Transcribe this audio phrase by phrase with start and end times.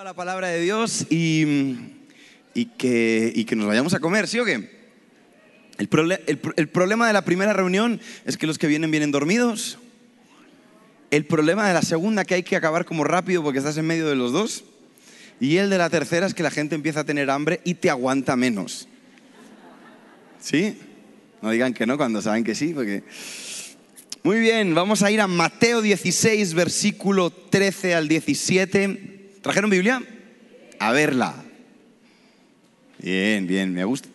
[0.00, 1.76] a la palabra de Dios y,
[2.54, 4.70] y que, y que nos vayamos a comer, ¿sí o qué?
[5.76, 5.88] El,
[6.26, 9.78] el el problema de la primera reunión es que los que vienen vienen dormidos.
[11.10, 14.08] El problema de la segunda que hay que acabar como rápido porque estás en medio
[14.08, 14.64] de los dos.
[15.40, 17.90] Y el de la tercera es que la gente empieza a tener hambre y te
[17.90, 18.88] aguanta menos.
[20.40, 20.78] ¿Sí?
[21.42, 23.04] No digan que no cuando saben que sí, porque...
[24.22, 29.11] Muy bien, vamos a ir a Mateo 16, versículo 13 al 17.
[29.42, 30.02] ¿Trajeron Biblia?
[30.78, 31.34] A verla.
[32.98, 34.08] Bien, bien, me gusta.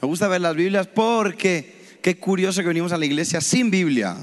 [0.00, 4.16] Me gusta ver las Biblias porque qué curioso que venimos a la iglesia sin Biblia.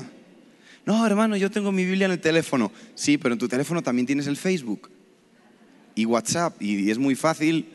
[0.86, 2.72] No, hermano, yo tengo mi Biblia en el teléfono.
[2.94, 4.90] Sí, pero en tu teléfono también tienes el Facebook
[5.96, 7.68] y WhatsApp y es muy fácil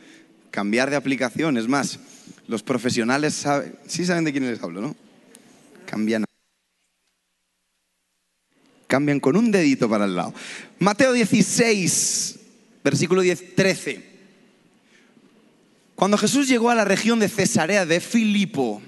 [0.53, 1.57] cambiar de aplicación.
[1.57, 1.99] Es más,
[2.47, 4.97] los profesionales saben, sí saben de quién les hablo, ¿no?
[5.87, 6.25] Cambian
[8.87, 10.33] cambian con un dedito para el lado.
[10.79, 12.36] Mateo 16,
[12.87, 14.01] versículo 10, 13.
[15.97, 18.81] Cuando Jesús llegó a la región de Cesarea de Filipo,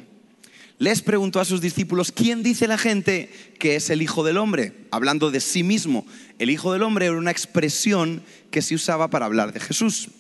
[0.79, 3.29] les preguntó a sus discípulos, ¿quién dice la gente
[3.59, 4.73] que es el Hijo del Hombre?
[4.93, 6.07] Hablando de sí mismo.
[6.39, 8.23] El Hijo del Hombre era una expresión
[8.53, 10.11] que se usaba para hablar de Jesús.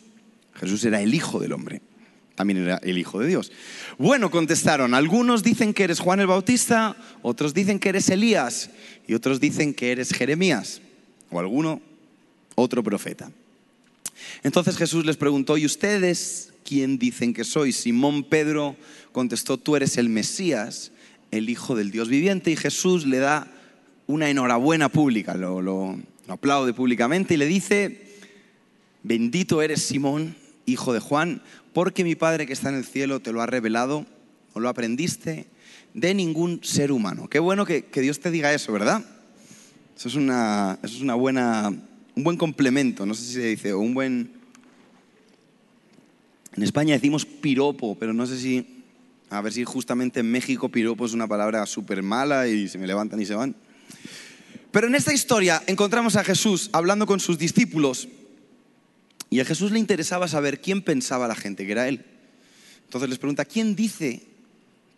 [0.54, 1.80] Jesús era el Hijo del Hombre.
[2.34, 3.52] También era el Hijo de Dios.
[3.96, 8.70] Bueno, contestaron, algunos dicen que eres Juan el Bautista, otros dicen que eres Elías
[9.06, 10.80] y otros dicen que eres Jeremías
[11.30, 11.80] o alguno
[12.56, 13.30] otro profeta.
[14.42, 17.72] Entonces Jesús les preguntó, ¿y ustedes quién dicen que soy?
[17.72, 18.76] Simón Pedro
[19.12, 20.92] contestó, tú eres el Mesías,
[21.30, 22.50] el Hijo del Dios viviente.
[22.50, 23.50] Y Jesús le da
[24.06, 28.06] una enhorabuena pública, lo, lo- lo aplaude públicamente y le dice,
[29.02, 31.40] bendito eres Simón, hijo de Juan,
[31.72, 34.04] porque mi Padre que está en el cielo te lo ha revelado,
[34.54, 35.46] o lo aprendiste
[35.94, 37.28] de ningún ser humano.
[37.28, 39.04] Qué bueno que, que Dios te diga eso, ¿verdad?
[39.96, 41.72] Eso es, una, eso es una buena,
[42.18, 44.32] un buen complemento, no sé si se dice, o un buen...
[46.56, 48.82] En España decimos piropo, pero no sé si,
[49.30, 52.88] a ver si justamente en México piropo es una palabra súper mala y se me
[52.88, 53.54] levantan y se van.
[54.72, 58.08] Pero en esta historia encontramos a Jesús hablando con sus discípulos
[59.30, 62.04] y a Jesús le interesaba saber quién pensaba la gente que era él.
[62.82, 64.24] Entonces les pregunta, ¿quién dice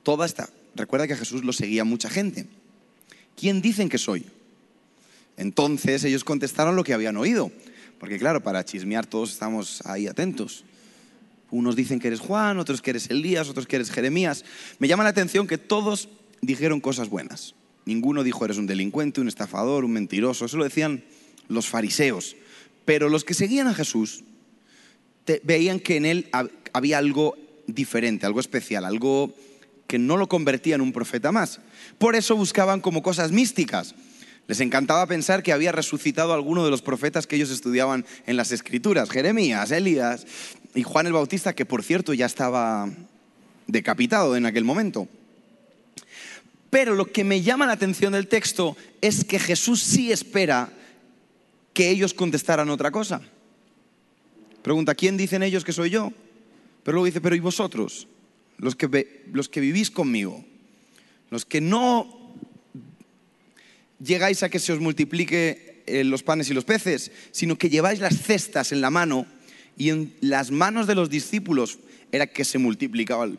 [0.04, 0.48] toda esta?
[0.74, 2.46] Recuerda que a Jesús lo seguía mucha gente.
[3.36, 4.24] ¿Quién dicen que soy?
[5.36, 7.50] Entonces ellos contestaron lo que habían oído,
[7.98, 10.64] porque claro, para chismear todos estamos ahí atentos.
[11.50, 14.44] Unos dicen que eres Juan, otros que eres Elías, otros que eres Jeremías.
[14.78, 16.08] Me llama la atención que todos
[16.40, 17.54] dijeron cosas buenas.
[17.86, 20.44] Ninguno dijo eres un delincuente, un estafador, un mentiroso.
[20.44, 21.02] Eso lo decían
[21.48, 22.36] los fariseos.
[22.84, 24.22] Pero los que seguían a Jesús
[25.42, 27.36] veían que en él hab- había algo
[27.66, 29.34] diferente, algo especial, algo
[29.86, 31.60] que no lo convertía en un profeta más.
[31.98, 33.94] Por eso buscaban como cosas místicas.
[34.50, 38.50] Les encantaba pensar que había resucitado alguno de los profetas que ellos estudiaban en las
[38.50, 40.26] escrituras, Jeremías, Elías
[40.74, 42.90] y Juan el Bautista, que por cierto ya estaba
[43.68, 45.06] decapitado en aquel momento.
[46.68, 50.72] Pero lo que me llama la atención del texto es que Jesús sí espera
[51.72, 53.20] que ellos contestaran otra cosa.
[54.62, 56.12] Pregunta, ¿quién dicen ellos que soy yo?
[56.82, 58.08] Pero luego dice, pero ¿y vosotros?
[58.58, 60.44] Los que, los que vivís conmigo,
[61.30, 62.19] los que no
[64.02, 68.00] llegáis a que se os multiplique eh, los panes y los peces, sino que lleváis
[68.00, 69.26] las cestas en la mano
[69.76, 71.78] y en las manos de los discípulos
[72.12, 73.38] era que se multiplicaban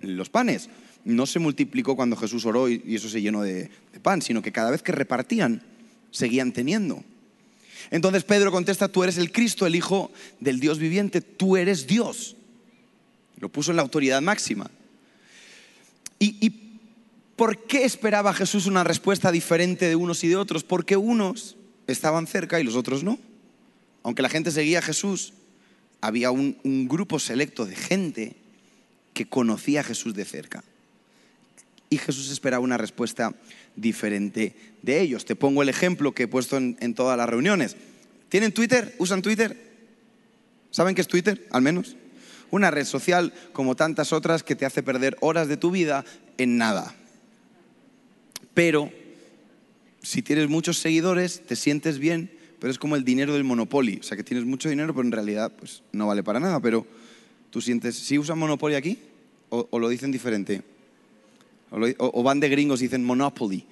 [0.00, 0.68] los panes.
[1.04, 4.52] No se multiplicó cuando Jesús oró y, eso se llenó de, de pan, sino que
[4.52, 5.62] cada vez que repartían,
[6.10, 7.04] seguían teniendo.
[7.90, 12.36] Entonces Pedro contesta, tú eres el Cristo, el Hijo del Dios viviente, tú eres Dios.
[13.38, 14.70] Lo puso en la autoridad máxima.
[16.18, 16.67] ¿Y, y
[17.38, 20.64] por qué esperaba Jesús una respuesta diferente de unos y de otros?
[20.64, 21.56] Porque unos
[21.86, 23.18] estaban cerca y los otros no.
[24.02, 25.32] Aunque la gente seguía a Jesús,
[26.00, 28.36] había un, grupo selecto de gente
[29.14, 30.64] que conocía a Jesús de cerca.
[31.90, 33.32] Y Jesús esperaba una respuesta
[33.76, 35.24] diferente de ellos.
[35.24, 37.76] Te pongo el ejemplo que he puesto en, en todas las reuniones.
[38.28, 38.96] ¿Tienen Twitter?
[38.98, 39.56] ¿Usan Twitter?
[40.72, 41.46] ¿Saben qué es Twitter?
[41.52, 41.96] Al menos.
[42.50, 46.04] Una red social como tantas otras que te hace perder horas de tu vida
[46.36, 46.96] en nada.
[48.58, 48.90] Pero
[50.02, 52.28] si tienes muchos seguidores, te sientes bien,
[52.58, 53.98] pero es como el dinero del Monopoly.
[54.00, 56.58] O sea, que tienes mucho dinero, pero en realidad pues, no vale para nada.
[56.58, 56.84] Pero
[57.50, 58.98] tú sientes, ¿sí usan Monopoly aquí?
[59.48, 60.62] ¿O, lo dicen diferente?
[61.70, 63.64] ¿O, van de gringos y dicen Monopoly?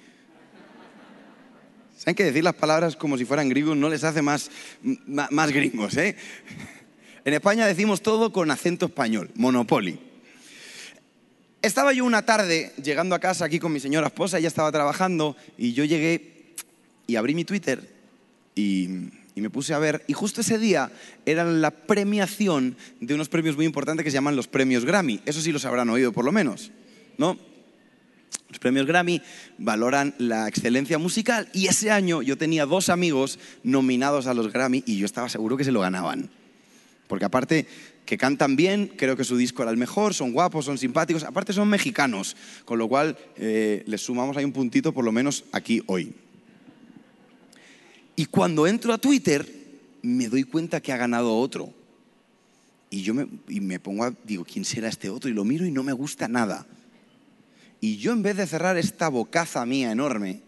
[1.97, 4.49] ¿Saben que decir las palabras como si fueran gringos no les hace más,
[5.05, 5.97] más gringos?
[5.97, 6.15] ¿eh?
[7.25, 10.06] En España decimos todo con acento español, Monopoly.
[11.67, 15.35] Estaba yo una tarde llegando a casa aquí con mi señora esposa, ella estaba trabajando
[15.57, 16.53] y yo llegué
[17.07, 17.93] y abrí mi Twitter
[18.55, 18.87] y,
[19.35, 20.89] Y me puse a ver, y justo ese día
[21.25, 25.19] era la premiación de unos premios muy importantes que se llaman los premios Grammy.
[25.25, 26.71] Eso sí los habrán oído por lo menos,
[27.17, 27.37] ¿no?
[28.47, 29.21] Los premios Grammy
[29.57, 34.83] valoran la excelencia musical y ese año yo tenía dos amigos nominados a los Grammy
[34.85, 36.29] y yo estaba seguro que se lo ganaban.
[37.09, 37.67] Porque aparte
[38.07, 41.51] que cantan bien, creo que su disco era el mejor, son guapos, son simpáticos, aparte
[41.51, 45.83] son mexicanos, con lo cual eh, les sumamos ahí un puntito por lo menos aquí
[45.87, 46.15] hoy.
[48.15, 49.45] Y cuando entro a Twitter,
[50.01, 51.73] me doy cuenta que ha ganado otro.
[52.89, 55.29] Y yo me, pongo a, digo, ¿quién será este otro?
[55.29, 56.65] Y lo miro y no me gusta nada.
[57.81, 60.39] Y yo en vez de cerrar esta bocaza mía enorme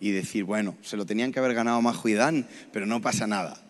[0.00, 3.28] y decir, bueno, se lo tenían que haber ganado Majo y Dan, pero no pasa
[3.28, 3.65] nada.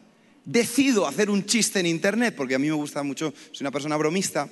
[0.46, 3.96] Decido hacer un chiste en internet, porque a mí me gusta mucho, soy una persona
[3.96, 4.48] bromista,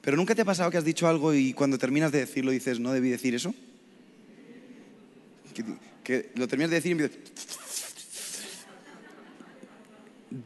[0.00, 2.80] pero ¿nunca te ha pasado que has dicho algo y cuando terminas de decirlo dices,
[2.80, 3.54] no debí decir eso?
[6.02, 7.18] Que, lo terminas de decir y dices,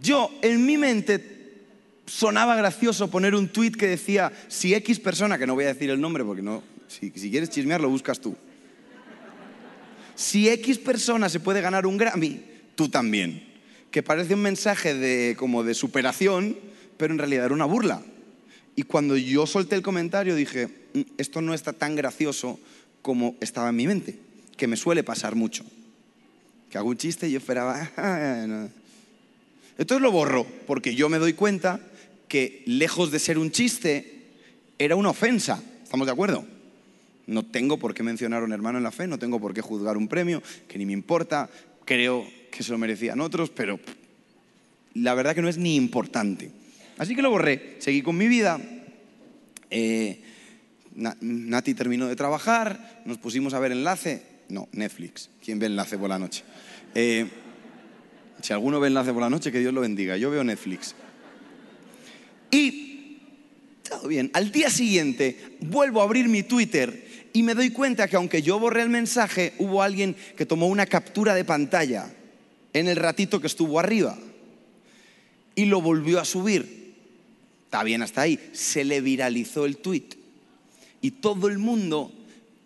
[0.02, 1.62] yo en mi mente
[2.04, 5.90] sonaba gracioso poner un tweet que decía, si X persona, que no voy a decir
[5.90, 8.36] el nombre porque no, si, si quieres chismear lo buscas tú.
[10.16, 12.42] Si X persona se puede ganar un Grammy,
[12.74, 13.55] tú también.
[13.90, 16.56] Que parece un mensaje de, como de superación,
[16.96, 18.02] pero en realidad era una burla.
[18.74, 22.58] Y cuando yo solté el comentario dije, "Mm, esto no está tan gracioso
[23.02, 24.18] como estaba en mi mente,
[24.56, 25.64] que me suele pasar mucho.
[26.70, 28.68] Que hago un chiste y yo esperaba, "Ah, no".
[29.78, 31.80] Entonces lo borro, porque yo me doy cuenta
[32.28, 34.16] que lejos de ser un chiste,
[34.78, 35.62] era una ofensa.
[35.82, 36.44] ¿Estamos de acuerdo?
[37.26, 39.60] No tengo por qué mencionar a un hermano en la fe, no tengo por qué
[39.60, 41.48] juzgar un premio, que ni me importa,
[41.84, 43.78] creo que se lo merecían otros, pero
[44.94, 46.50] la verdad que no es ni importante.
[46.98, 48.58] Así que lo borré, seguí con mi vida.
[49.70, 50.20] Eh,
[50.94, 54.22] Na- Nati terminó de trabajar, nos pusimos a ver enlace.
[54.48, 55.28] No, Netflix.
[55.44, 56.42] ¿Quién ve enlace por la noche?
[56.94, 57.26] Eh,
[58.40, 60.16] si alguno ve enlace por la noche, que Dios lo bendiga.
[60.16, 60.94] Yo veo Netflix.
[62.50, 63.18] Y
[63.88, 64.30] todo bien.
[64.32, 68.58] Al día siguiente vuelvo a abrir mi Twitter y me doy cuenta que aunque yo
[68.58, 72.10] borré el mensaje, hubo alguien que tomó una captura de pantalla
[72.78, 74.18] en el ratito que estuvo arriba
[75.54, 76.94] y lo volvió a subir.
[77.64, 78.38] Está bien hasta ahí.
[78.52, 80.08] Se le viralizó el tweet
[81.00, 82.12] y todo el mundo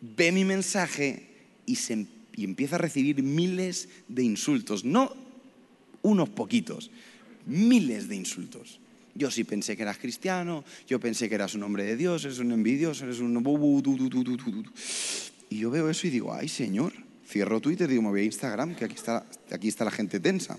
[0.01, 1.29] ve mi mensaje
[1.65, 4.85] y, se, y empieza a recibir miles de insultos.
[4.85, 5.15] No
[6.03, 6.91] unos poquitos,
[7.47, 8.81] miles de insultos.
[9.15, 12.39] Yo sí pensé que eras cristiano, yo pensé que eras un hombre de Dios, eres
[12.39, 13.37] un envidioso, eres un...
[15.51, 16.93] Y yo veo eso y digo, ay Señor,
[17.31, 20.59] cierro Twitter, digo, me voy a Instagram, que aquí está, aquí está la gente tensa.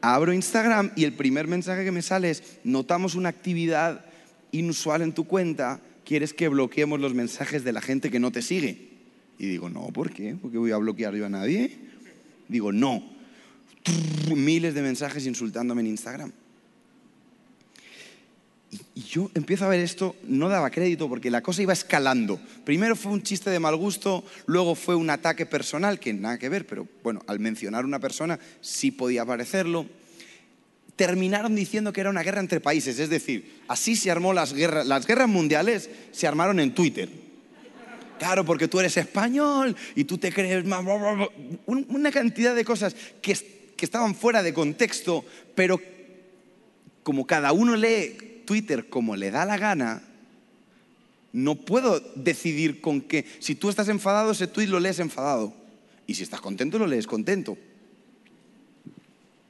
[0.00, 4.04] Abro Instagram y el primer mensaje que me sale es, notamos una actividad
[4.52, 8.42] inusual en tu cuenta, ¿quieres que bloqueemos los mensajes de la gente que no te
[8.42, 8.88] sigue?
[9.38, 10.34] Y digo, no, ¿por qué?
[10.34, 11.78] ¿Por qué voy a bloquear yo a nadie?
[12.48, 13.02] Digo, no.
[14.34, 16.32] Miles de mensajes insultándome en Instagram.
[18.70, 22.38] Y- yo empiezo a ver esto, no daba crédito porque la cosa iba escalando.
[22.64, 26.48] Primero fue un chiste de mal gusto, luego fue un ataque personal, que nada que
[26.48, 29.86] ver, pero bueno, al mencionar una persona sí podía parecerlo.
[30.96, 34.86] Terminaron diciendo que era una guerra entre países, es decir, así se armó las guerras.
[34.86, 37.08] Las guerras mundiales se armaron en Twitter.
[38.18, 40.64] Claro, porque tú eres español y tú te crees
[41.66, 45.24] Una cantidad de cosas que, que estaban fuera de contexto,
[45.54, 45.80] pero
[47.04, 50.02] como cada uno lee Twitter como le da la gana,
[51.34, 53.26] no puedo decidir con qué.
[53.40, 55.52] Si tú estás enfadado, ese tweet lo lees enfadado.
[56.06, 57.58] Y si estás contento, lo lees contento.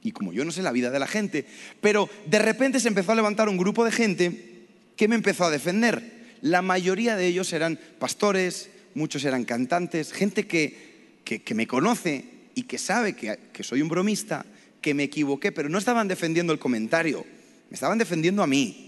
[0.03, 1.45] Y como yo no sé la vida de la gente,
[1.79, 5.49] pero de repente se empezó a levantar un grupo de gente que me empezó a
[5.49, 6.35] defender.
[6.41, 12.25] La mayoría de ellos eran pastores, muchos eran cantantes, gente que, que, que me conoce
[12.53, 14.45] y que sabe que, que soy un bromista,
[14.81, 17.25] que me equivoqué, pero no estaban defendiendo el comentario,
[17.69, 18.87] me estaban defendiendo a mí.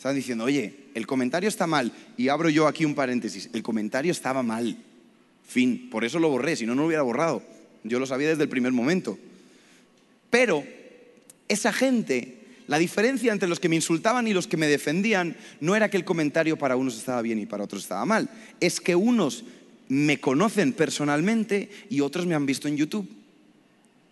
[0.00, 1.92] Estaban diciendo, oye, el comentario está mal.
[2.16, 4.78] Y abro yo aquí un paréntesis, el comentario estaba mal.
[5.46, 7.42] Fin, por eso lo borré, si no, no lo hubiera borrado.
[7.84, 9.18] Yo lo sabía desde el primer momento.
[10.30, 10.64] Pero
[11.48, 15.76] esa gente, la diferencia entre los que me insultaban y los que me defendían no
[15.76, 18.30] era que el comentario para unos estaba bien y para otros estaba mal.
[18.58, 19.44] Es que unos
[19.88, 23.06] me conocen personalmente y otros me han visto en YouTube.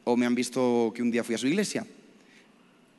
[0.04, 1.86] O me han visto que un día fui a su iglesia.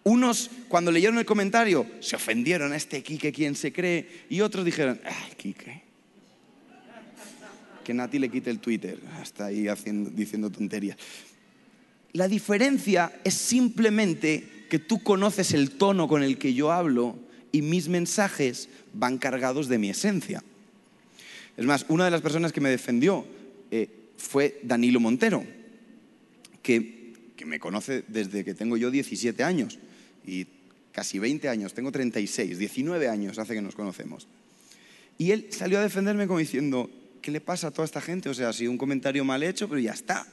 [0.10, 4.66] Unos, cuando leyeron el comentario, se ofendieron a este Quique, quien se cree, y otros
[4.66, 5.84] dijeron, ay, Quique,
[7.84, 10.98] que Nati le quite el Twitter, está ahí haciendo, diciendo tonterías.
[12.14, 17.16] La diferencia es simplemente que tú conoces el tono con el que yo hablo
[17.52, 20.44] y mis mensajes van cargados de mi esencia.
[21.56, 23.28] Es más, una de las personas que me defendió
[23.70, 23.88] eh,
[24.18, 25.44] fue Danilo Montero,
[26.64, 29.78] que, que me conoce desde que tengo yo 17 años
[30.30, 30.48] y
[30.92, 34.28] casi 20 años, tengo 36, 19 años hace que nos conocemos.
[35.18, 36.90] Y él salió a defenderme como diciendo,
[37.22, 38.30] ¿qué le pasa a toda esta gente?
[38.30, 40.26] O sea, ha sido un comentario mal hecho, pero ya está.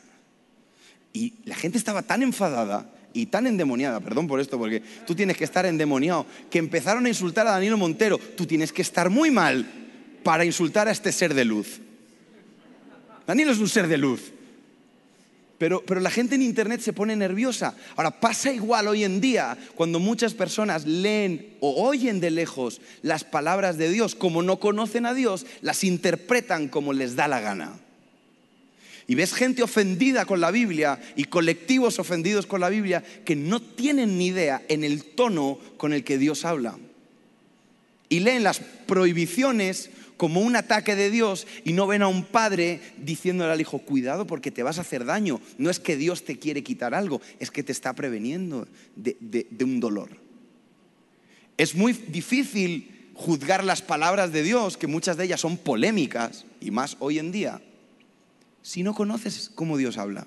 [1.13, 5.37] Y la gente estaba tan enfadada y tan endemoniada, perdón por esto, porque tú tienes
[5.37, 8.19] que estar endemoniado, que empezaron a insultar a Danilo Montero.
[8.19, 9.67] Tú tienes que estar muy mal
[10.23, 11.81] para insultar a este ser de luz.
[13.27, 14.33] Danilo es un ser de luz.
[15.59, 17.75] Pero, pero, la gente en Internet se pone nerviosa.
[17.97, 23.25] Ahora, pasa igual hoy en día cuando muchas personas leen o oyen de lejos las
[23.25, 27.81] palabras de Dios, como no conocen a Dios, las interpretan como les da la gana.
[29.07, 33.63] Y ves gente ofendida con la Biblia y colectivos ofendidos con la Biblia que no
[33.63, 36.77] tienen ni idea en el tono con el que Dios habla.
[38.09, 42.81] Y leen las prohibiciones como un ataque de Dios y no ven a un padre
[42.99, 45.41] diciéndole al hijo, cuidado porque te vas a hacer daño.
[45.59, 49.65] No es que Dios te quiere quitar algo, es que te está preveniendo de, de
[49.65, 50.11] un dolor.
[51.59, 56.71] Es muy difícil juzgar las palabras de Dios, que muchas de ellas son polémicas, y
[56.71, 57.63] más hoy en día,
[58.63, 60.27] si no conoces cómo Dios habla,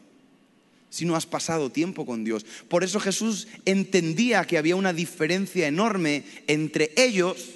[0.89, 2.45] si no has pasado tiempo con Dios.
[2.67, 7.49] Por eso Jesús entendía que había una diferencia enorme entre ellos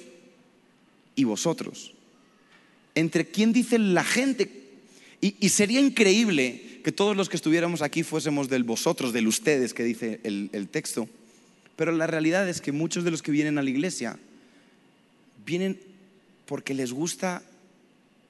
[1.16, 1.93] y vosotros
[2.94, 4.50] entre quién dice la gente.
[5.20, 9.82] Y, sería increíble que todos los que estuviéramos aquí fuésemos del vosotros, del ustedes que
[9.82, 11.08] dice el, el texto.
[11.76, 14.18] Pero la realidad es que muchos de los que vienen a la iglesia
[15.46, 15.80] vienen
[16.44, 17.42] porque les gusta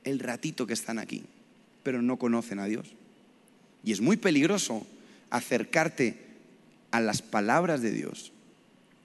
[0.05, 1.25] el ratito que están aquí,
[1.83, 2.87] pero no conocen a Dios.
[3.83, 4.87] Y es muy peligroso
[5.31, 6.17] acercarte
[6.93, 8.31] a las palabras de Dios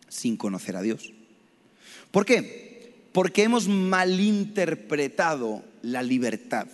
[0.09, 1.11] sin conocer a Dios.
[2.11, 2.68] ¿Por qué?
[3.19, 6.67] Porque hemos malinterpretado la libertad.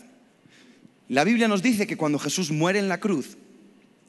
[1.10, 3.36] La Biblia nos dice que cuando Jesús muere en la cruz,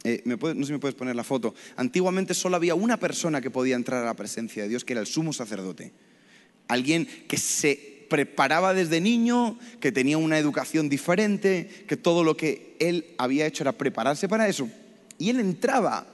[0.04, 3.50] eh, no sé si me puedes poner la foto, antiguamente solo había una persona que
[3.50, 5.94] podía entrar a la presencia de Dios, que era el sumo sacerdote.
[6.68, 12.76] Alguien que se preparaba desde niño, que tenía una educación diferente, que todo lo que
[12.80, 14.68] él había hecho era prepararse para eso.
[15.16, 16.06] Y él entraba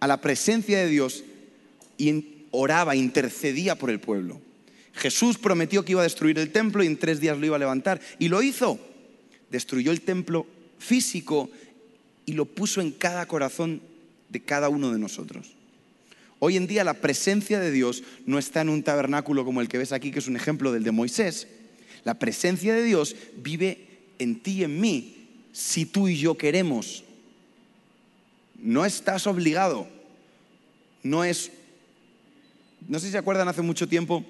[0.00, 1.24] a la presencia de Dios
[1.96, 4.51] y oraba, intercedía por el pueblo.
[4.94, 7.60] Jesús prometió que iba a destruir el templo y en tres días lo iba a
[7.60, 8.00] levantar.
[8.18, 8.78] Y lo hizo.
[9.50, 10.46] Destruyó el templo
[10.78, 11.50] físico
[12.26, 13.82] y lo puso en cada corazón
[14.28, 15.52] de cada uno de nosotros.
[16.38, 19.78] Hoy en día la presencia de Dios no está en un tabernáculo como el que
[19.78, 21.46] ves aquí, que es un ejemplo del de Moisés.
[22.04, 23.86] La presencia de Dios vive
[24.18, 27.04] en ti y en mí si tú y yo queremos.
[28.58, 29.86] No estás obligado.
[31.02, 31.52] No es...
[32.88, 34.24] No sé si se acuerdan hace mucho tiempo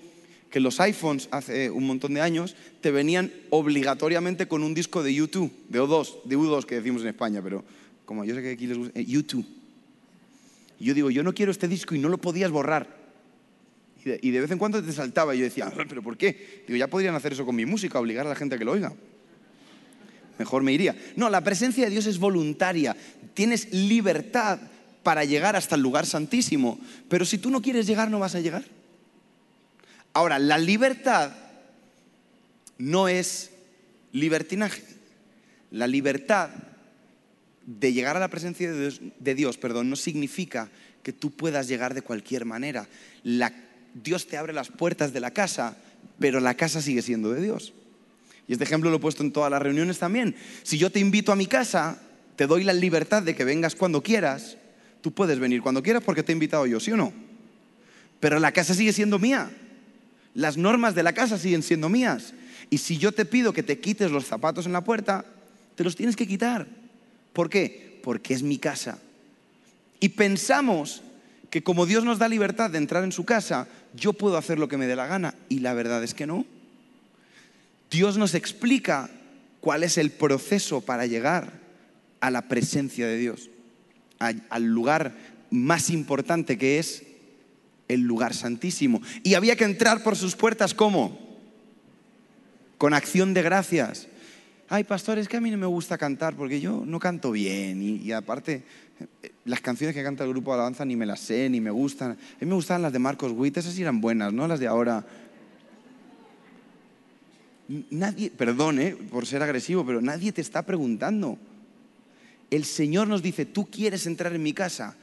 [0.53, 5.15] que los iPhones hace un montón de años te venían obligatoriamente con un disco de
[5.15, 7.65] YouTube, de O2, de U2 que decimos en España, pero
[8.05, 9.01] como yo sé que aquí les gusta.
[9.01, 9.07] Eh,
[10.79, 13.01] y yo digo, yo no quiero este disco y no lo podías borrar.
[14.05, 16.65] Y de, vez en cuando te saltaba y yo decía, ¿pero por qué?
[16.67, 18.73] Digo, ya podrían hacer eso con mi música, obligar a la gente a que lo
[18.73, 18.93] oiga.
[20.39, 20.95] Mejor me iría.
[21.17, 22.95] No, la presencia de Dios es voluntaria.
[23.33, 24.59] Tienes libertad
[25.03, 26.79] para llegar hasta el lugar santísimo.
[27.09, 28.65] Pero si tú no quieres llegar, no vas a llegar.
[30.13, 31.33] Ahora, la libertad
[32.79, 33.51] no es
[34.13, 34.83] libertinaje.
[35.71, 36.51] La libertad
[37.67, 40.69] de llegar a la presencia de Dios, perdón, no significa
[41.03, 42.89] que tú puedas llegar de cualquier manera.
[43.95, 45.77] Dios te abre las puertas de la casa,
[46.19, 47.73] pero la casa sigue siendo de Dios.
[48.49, 50.35] Y este ejemplo lo he puesto en todas las reuniones también.
[50.63, 52.01] Si yo te invito a mi casa,
[52.37, 54.57] te doy la libertad de que vengas cuando quieras,
[55.01, 57.13] tú puedes venir cuando quieras porque te he invitado yo, ¿sí o no?
[58.21, 59.51] Pero la casa sigue siendo mía.
[60.35, 62.35] Las normas de la casa siguen siendo mías.
[62.71, 65.25] Y si yo te pido que te quites los zapatos en la puerta,
[65.75, 66.67] te los tienes que quitar.
[67.33, 68.01] ¿Por qué?
[68.03, 68.99] Porque es mi casa.
[70.01, 71.03] Y pensamos
[71.51, 74.69] que como Dios nos da libertad de entrar en su casa, yo puedo hacer lo
[74.69, 75.35] que me dé la gana.
[75.49, 76.47] Y la verdad es que no.
[77.91, 79.11] Dios nos explica
[79.61, 81.61] cuál es el proceso para llegar
[82.21, 83.51] a la presencia de Dios,
[84.19, 85.13] al lugar
[85.51, 87.03] más importante que es
[87.89, 89.01] el lugar santísimo.
[89.23, 91.19] Y había que entrar por sus puertas ¿cómo?
[92.79, 94.09] Con acción de gracias.
[94.69, 97.83] Ay, pastor, es que a mí no me gusta cantar porque yo no canto bien
[97.83, 98.63] y, aparte
[99.23, 101.71] eh, las canciones que canta el grupo de alabanza ni me las sé, ni me
[101.71, 102.13] gustan.
[102.13, 104.49] A mí me gustaban las de Marcos Witt, esas eran buenas, ¿no?
[104.49, 105.05] Las de ahora.
[107.91, 111.39] Nadie, perdón eh, por ser agresivo, pero nadie te está preguntando.
[112.51, 114.97] El Señor nos dice, tú quieres entrar en mi casa.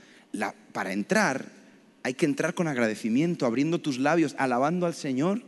[0.74, 1.59] Para entrar
[2.04, 5.42] hay que entrar con agradecimiento, abriendo tus labios, alabando al Señor.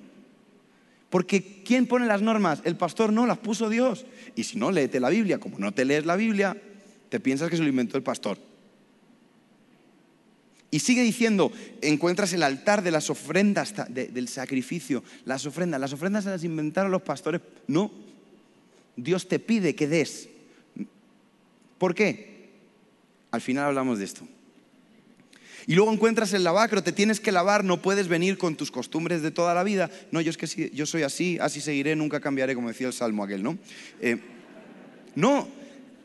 [1.09, 2.61] Porque ¿quién pone las normas?
[2.63, 4.05] El pastor no, las puso Dios.
[4.35, 5.39] Y si no, léete la Biblia.
[5.39, 6.55] Como no te lees la Biblia,
[7.09, 8.37] te piensas que se lo inventó el pastor.
[10.73, 15.81] Y sigue diciendo, encuentras el altar de las ofrendas, del sacrificio, las ofrendas.
[15.81, 17.41] Las ofrendas se las inventaron los pastores.
[17.67, 17.91] No,
[18.95, 20.29] Dios te pide que des.
[21.77, 22.51] ¿Por qué?
[23.31, 24.25] Al final hablamos de esto.
[25.67, 29.21] Y luego encuentras el lavacro, te tienes que lavar, no puedes venir con tus costumbres
[29.21, 29.89] de toda la vida.
[30.11, 33.23] No, yo es que yo soy así, así seguiré, nunca cambiaré, como decía el salmo
[33.23, 33.57] aquel, ¿no?
[34.01, 34.17] Eh,
[35.15, 35.47] no,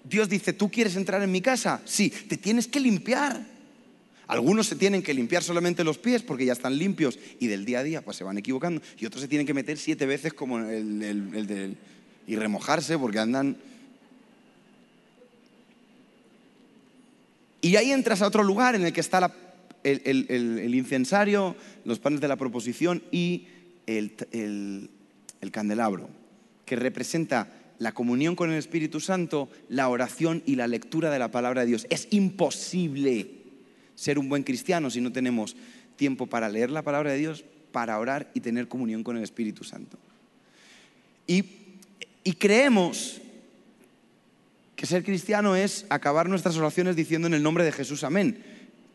[0.04, 1.80] Dios dice, ¿tú quieres entrar en mi casa?
[1.84, 3.56] Sí, te tienes que limpiar.
[4.28, 7.80] Algunos se tienen que limpiar solamente los pies porque ya están limpios y del día
[7.80, 8.82] a día pues se van equivocando.
[8.98, 11.76] Y otros se tienen que meter siete veces como el, del...
[12.26, 13.56] y remojarse porque andan...
[17.60, 19.18] Y ahí entras a otro lugar en el que está
[19.92, 23.46] el, incensario, los panes de la proposición y
[23.86, 24.20] el
[25.52, 26.08] candelabro,
[26.64, 31.30] que representa la comunión con el Espíritu Santo, la oración y la lectura de la
[31.30, 31.86] palabra de Dios.
[31.90, 33.30] Es imposible
[33.94, 35.56] ser un buen cristiano si no tenemos
[35.96, 39.64] tiempo para leer la palabra de Dios, para orar y tener comunión con el Espíritu
[39.64, 39.98] Santo.
[41.26, 41.44] Y,
[42.38, 43.20] creemos
[44.74, 48.42] que ser cristiano es acabar nuestras oraciones diciendo en el nombre de Jesús amén,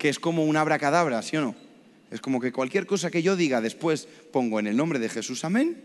[0.01, 1.55] que es como un abracadabra, ¿sí o no?
[2.09, 5.45] Es como que cualquier cosa que yo diga después pongo en el nombre de Jesús
[5.45, 5.77] amén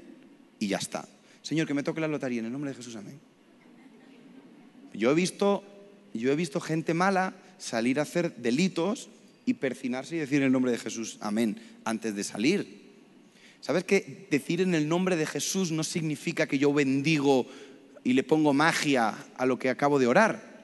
[0.59, 1.07] y ya está.
[1.43, 3.21] Señor, que me toque la lotería en el nombre de Jesús amén.
[4.95, 5.65] Yo he visto,
[6.15, 9.11] yo he visto gente mala salir a hacer delitos
[9.45, 12.87] y percinarse y decir en el nombre de Jesús, amén, antes de salir.
[13.61, 17.47] ¿Sabes que decir en el nombre de Jesús no significa que yo bendigo
[18.03, 20.56] y le pongo magia a lo que acabo de orar?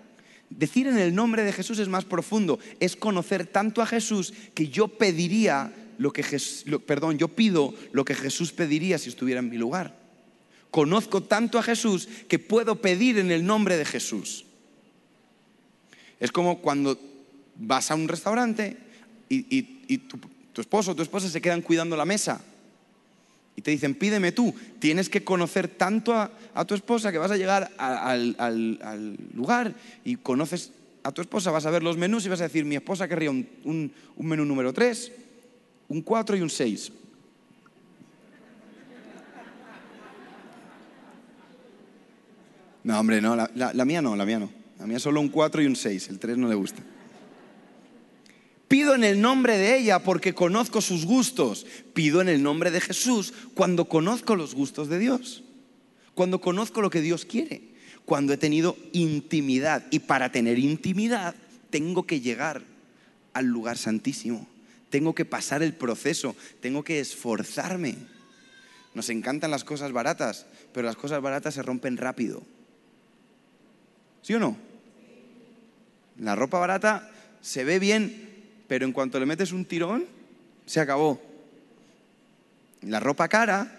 [0.59, 4.69] Decir en el nombre de Jesús es más profundo, es conocer tanto a Jesús que
[4.69, 9.51] yo pediría lo que Jesús, perdón, yo pido lo que Jesús pediría si estuviera en
[9.51, 9.97] mi lugar.
[10.71, 14.45] Conozco tanto a Jesús que puedo pedir en el nombre de Jesús.
[16.19, 16.99] Es como cuando
[17.57, 18.77] vas a un restaurante
[19.29, 20.19] y, tu,
[20.61, 22.43] esposo o tu esposa se quedan cuidando la mesa
[23.57, 24.55] y te dicen, pídeme tú.
[24.79, 26.31] Tienes que conocer tanto a,
[26.67, 29.75] tu esposa que vas a llegar al, lugar
[30.05, 30.73] y conoces
[31.03, 33.31] a tu esposa, vas a ver los menús y vas a decir, mi esposa querría
[33.31, 35.13] un, menú número 3,
[35.89, 36.93] un 4 y un 6.
[42.85, 44.51] No, hombre, no, la mía no, la mía no.
[44.81, 46.83] A mí es solo un 4 y un 6, el 3 no le gusta.
[48.73, 51.67] Pido en el nombre de ella porque conozco sus gustos.
[51.93, 55.45] Pido en el nombre de Jesús cuando conozco los gustos de Dios.
[56.15, 57.61] Cuando conozco lo que Dios quiere.
[58.07, 59.85] Cuando he tenido intimidad.
[59.91, 61.35] Y para tener intimidad
[61.69, 62.63] tengo que llegar
[63.35, 64.49] al lugar santísimo.
[64.89, 66.35] Tengo que pasar el proceso.
[66.63, 67.97] Tengo que esforzarme.
[68.95, 72.43] Nos encantan las cosas baratas, pero las cosas baratas se rompen rápido.
[74.23, 74.57] ¿Sí o no?
[76.19, 77.11] La ropa barata
[77.43, 78.32] se ve bien,
[78.73, 80.07] pero en cuanto le metes un tirón,
[80.65, 81.21] se acabó.
[82.81, 83.71] La ropa cara,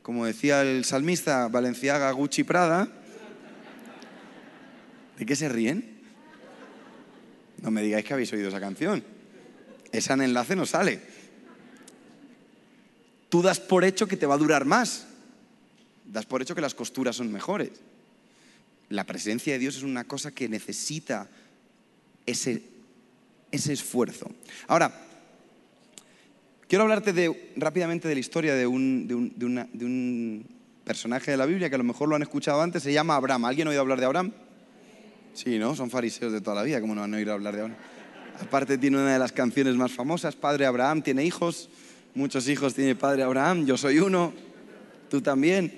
[0.00, 2.88] como decía el salmista Valenciaga Gucci Prada,
[5.18, 6.00] ¿de qué se ríen?
[7.60, 9.04] No me digáis que habéis oído esa canción.
[9.92, 11.02] Esa en enlace no sale.
[13.28, 15.06] Tú das por hecho que te va a durar más.
[16.06, 17.72] Das por hecho que las costuras son mejores.
[18.88, 21.28] La presencia de Dios es una cosa que necesita
[22.24, 22.73] ese,
[23.54, 24.30] ese esfuerzo.
[24.66, 24.92] Ahora,
[26.68, 30.46] quiero hablarte de, rápidamente de la historia de un, de, un,
[30.84, 33.46] personaje de la Biblia que a lo mejor lo han escuchado antes, se llama Abraham.
[33.46, 34.32] ¿Alguien ha oído hablar de Abraham?
[35.32, 35.74] Sí, ¿no?
[35.74, 37.80] Son fariseos de toda la vida, ¿cómo no han oído hablar de Abraham?
[38.40, 41.70] Aparte tiene una de las canciones más famosas, Padre Abraham tiene hijos,
[42.14, 44.32] muchos hijos tiene Padre Abraham, yo soy uno,
[45.08, 45.72] tú también,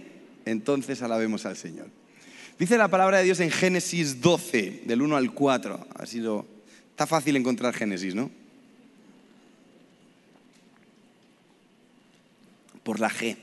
[0.44, 1.86] entonces alabemos al Señor.
[2.58, 5.88] Dice la palabra de Dios en Génesis 12, del 1 al 4.
[5.94, 6.46] Ha sido,
[6.96, 8.30] está fácil encontrar Génesis, ¿no?
[12.82, 13.37] Por la G.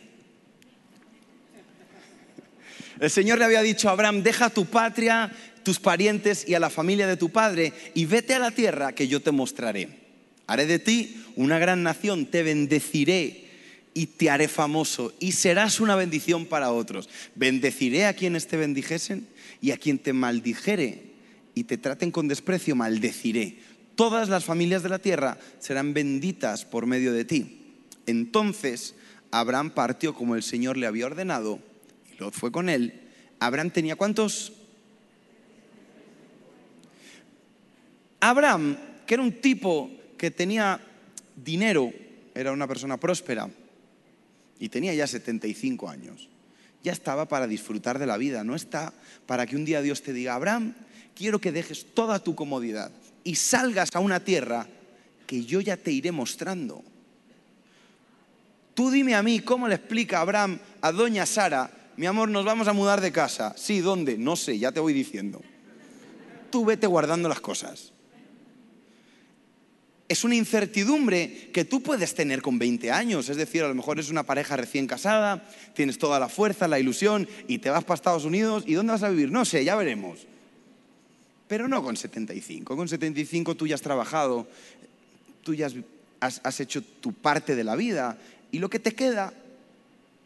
[2.99, 6.71] El Señor le había dicho a Abraham, deja tu patria, tus parientes y a la
[6.71, 9.99] familia de tu padre y vete a la tierra que yo te mostraré.
[10.47, 13.51] Haré de ti una gran nación, te bendeciré
[13.93, 17.07] y te haré famoso y serás una bendición para otros.
[17.35, 19.27] Bendeciré a quienes te bendijesen
[19.61, 21.12] y a quien te maldijere
[21.55, 23.57] y te traten con desprecio, maldeciré.
[23.95, 27.75] Todas las familias de la tierra serán benditas por medio de ti.
[28.05, 28.95] Entonces
[29.31, 31.59] Abraham partió como el Señor le había ordenado
[32.11, 33.01] y Lot fue con él.
[33.39, 34.53] Abraham tenía cuántos?
[38.19, 40.79] Abraham, que era un tipo que tenía
[41.35, 41.91] dinero,
[42.33, 43.49] era una persona próspera,
[44.59, 46.29] y tenía ya 75 años.
[46.83, 48.93] Ya estaba para disfrutar de la vida, no está
[49.25, 50.73] para que un día Dios te diga, Abraham,
[51.15, 52.91] quiero que dejes toda tu comodidad
[53.23, 54.67] y salgas a una tierra
[55.26, 56.84] que yo ya te iré mostrando.
[58.73, 62.67] Tú dime a mí cómo le explica Abraham a doña Sara, mi amor, nos vamos
[62.67, 63.54] a mudar de casa.
[63.56, 64.17] Sí, ¿dónde?
[64.17, 65.41] No sé, ya te voy diciendo.
[66.49, 67.91] Tú vete guardando las cosas.
[70.10, 73.99] Es una incertidumbre que tú puedes tener con 20 años, es decir, a lo mejor
[73.99, 77.95] es una pareja recién casada, tienes toda la fuerza, la ilusión y te vas para
[77.95, 79.32] Estados Unidos y ¿dónde vas a vivir?
[79.32, 80.28] No sé, ya veremos.
[81.53, 84.47] Pero no con 75, con 75 tú ya has trabajado,
[85.43, 85.69] tú ya
[86.19, 88.17] has, has hecho tu parte de la vida
[88.51, 89.31] y lo que te queda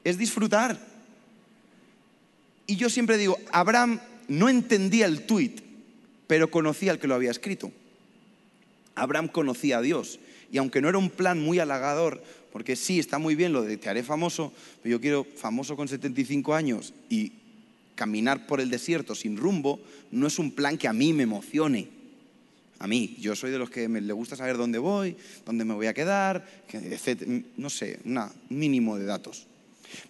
[0.06, 0.80] es disfrutar.
[2.66, 5.60] Y yo siempre digo, Abraham no entendía el tuit,
[6.28, 7.74] pero conocía al que lo había escrito.
[8.96, 10.22] Abraham conocía a Dios.
[10.50, 13.76] Y aunque no era un plan muy halagador, porque sí, está muy bien lo de
[13.76, 17.34] te haré famoso, pero yo quiero famoso con 75 años y
[17.98, 19.82] caminar por el desierto sin rumbo,
[20.12, 21.90] no es un plan que a mí me emocione.
[22.80, 25.74] A mí, yo soy de los que me, le gusta saber dónde voy, dónde me
[25.74, 27.44] voy a quedar, etc.
[27.58, 29.48] No sé, un mínimo de datos.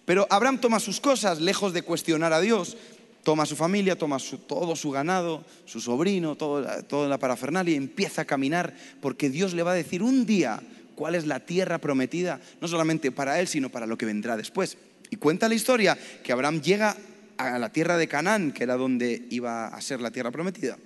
[0.04, 2.76] Pero Abraham toma sus cosas, lejos de cuestionar a Dios,
[3.22, 8.24] toma su familia, toma todo su ganado, su sobrino, toda la parafernalia y empieza a
[8.26, 10.60] caminar porque Dios le va a decir un día
[10.94, 14.76] cuál es la tierra prometida, no solamente para él, sino para lo que vendrá después.
[15.10, 16.96] Y cuenta la historia que Abraham llega
[17.38, 20.76] a la tierra de Canaán, que era donde iba a ser la tierra prometida.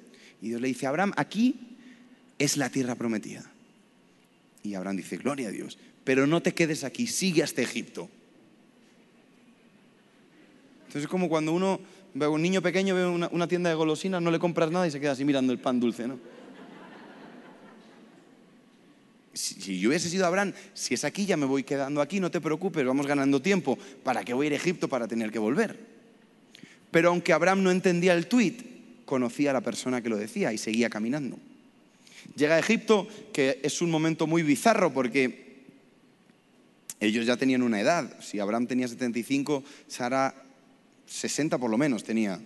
[0.41, 1.79] Y Dios le dice, Abraham, aquí
[2.39, 3.51] es la tierra prometida.
[4.63, 8.09] Y Abraham dice, gloria a Dios, pero no te quedes aquí, sigue hasta Egipto.
[10.81, 11.81] Entonces es como cuando uno
[12.15, 14.91] ve a un niño pequeño, ve una, tienda de golosinas, no le compras nada y
[14.91, 16.19] se queda así mirando el pan dulce, ¿no?
[19.33, 22.31] Si, si, yo hubiese sido Abraham, si es aquí ya me voy quedando aquí, no
[22.31, 23.79] te preocupes, vamos ganando tiempo.
[24.05, 25.92] ¿Para qué voy a ir a Egipto para tener que volver?
[26.93, 28.63] Pero aunque Abraham no entendía el tuit,
[29.05, 31.39] conocía a la persona que lo decía y seguía caminando.
[32.37, 35.43] Llega a Egipto, que es un momento muy bizarro porque
[37.01, 38.21] ellos ya tenían una edad.
[38.21, 40.35] Si Abraham tenía 75, Sara
[41.07, 42.41] 60 por lo menos tenía,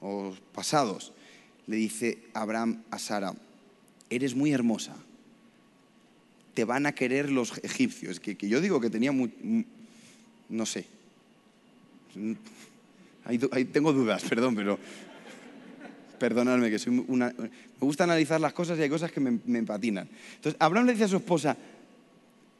[0.00, 1.12] o pasados.
[1.66, 3.34] Le dice Abraham a Sara,
[4.08, 4.96] eres muy hermosa,
[6.54, 8.20] te van a querer los egipcios.
[8.20, 9.66] Que, yo digo que tenía muy,
[10.48, 10.86] no sé,
[13.28, 14.78] ahí, tengo dudas, perdón, pero
[16.18, 17.32] perdonadme que soy una...
[17.36, 19.58] Me gusta analizar las cosas y hay cosas que me, me.
[19.58, 21.56] Entonces, Abraham le dice a su esposa,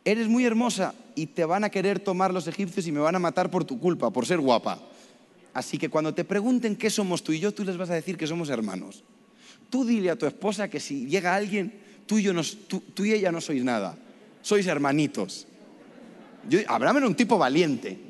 [0.04, 3.18] eres muy hermosa y te van a querer tomar los egipcios y me van a
[3.18, 4.78] matar por tu culpa, por ser guapa.
[5.54, 8.16] Así que cuando te pregunten qué somos tú y yo, tú les vas a decir
[8.16, 9.02] que somos hermanos.
[9.70, 11.72] Tú dile a tu esposa que si llega alguien,
[12.07, 12.33] tú y, yo
[12.68, 13.98] tú, y ella no sois nada.
[14.40, 15.46] Sois hermanitos.
[16.68, 18.08] Abraham era un tipo valiente.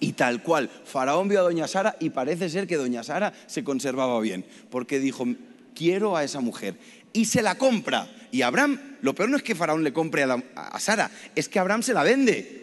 [0.00, 3.62] Y tal cual, Faraón vio a Doña Sara y parece ser que Doña Sara se
[3.62, 5.26] conservaba bien, porque dijo,
[5.74, 6.76] quiero a esa mujer.
[7.12, 8.08] Y se la compra.
[8.32, 11.82] Y Abraham, lo peor no es que Faraón le compre a, Sara, es que Abraham
[11.82, 12.60] se la vende.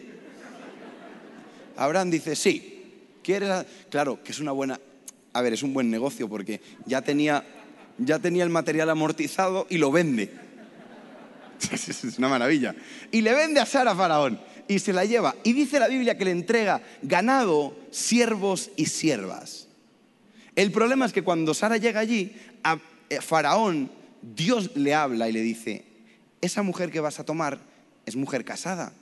[1.76, 2.78] Abraham dice, sí,
[3.90, 4.80] Claro, que es una buena...
[5.34, 7.44] A ver, es un buen negocio porque ya tenía,
[7.98, 10.32] ya tenía el material amortizado y lo vende.
[11.70, 12.74] Es una maravilla.
[13.10, 15.34] Y le vende a Sara Faraón y se la lleva.
[15.42, 19.66] Y dice la Biblia que le entrega ganado, siervos y siervas.
[20.54, 22.78] El problema es que cuando Sara llega allí, a
[23.08, 23.90] eh, Faraón,
[24.22, 25.84] Dios le habla y le dice,
[26.40, 27.58] esa mujer que vas a tomar
[28.06, 28.92] es mujer casada.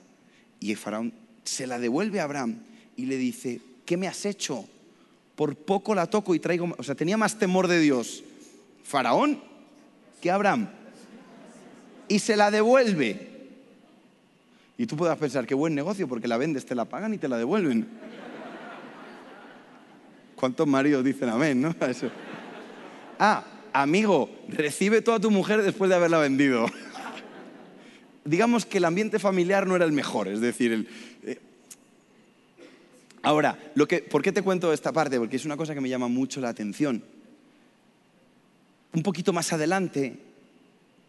[0.59, 2.59] Y Faraón se la devuelve a Abraham
[2.95, 4.65] y le dice, ¿qué me has hecho?
[5.35, 6.73] Por poco la toco y traigo...
[6.77, 8.23] O sea, tenía más temor de Dios
[8.83, 9.41] Faraón
[10.21, 10.69] que Abraham.
[12.07, 13.26] Y se la devuelve.
[14.77, 17.27] Y tú puedas pensar, qué buen negocio, porque la vendes, te la pagan y te
[17.27, 17.87] la devuelven.
[20.35, 21.75] ¿Cuántos maridos dicen amén, no?
[23.19, 26.67] Ah, amigo, recibe toda tu mujer después de haberla vendido.
[28.25, 30.87] Digamos que el ambiente familiar no era el mejor, es decir, el,
[31.23, 31.39] eh,
[33.23, 33.57] Ahora,
[34.11, 35.17] ¿por qué te cuento esta parte?
[35.17, 37.03] Porque es una cosa que me llama mucho la atención.
[38.93, 40.19] Un poquito más adelante,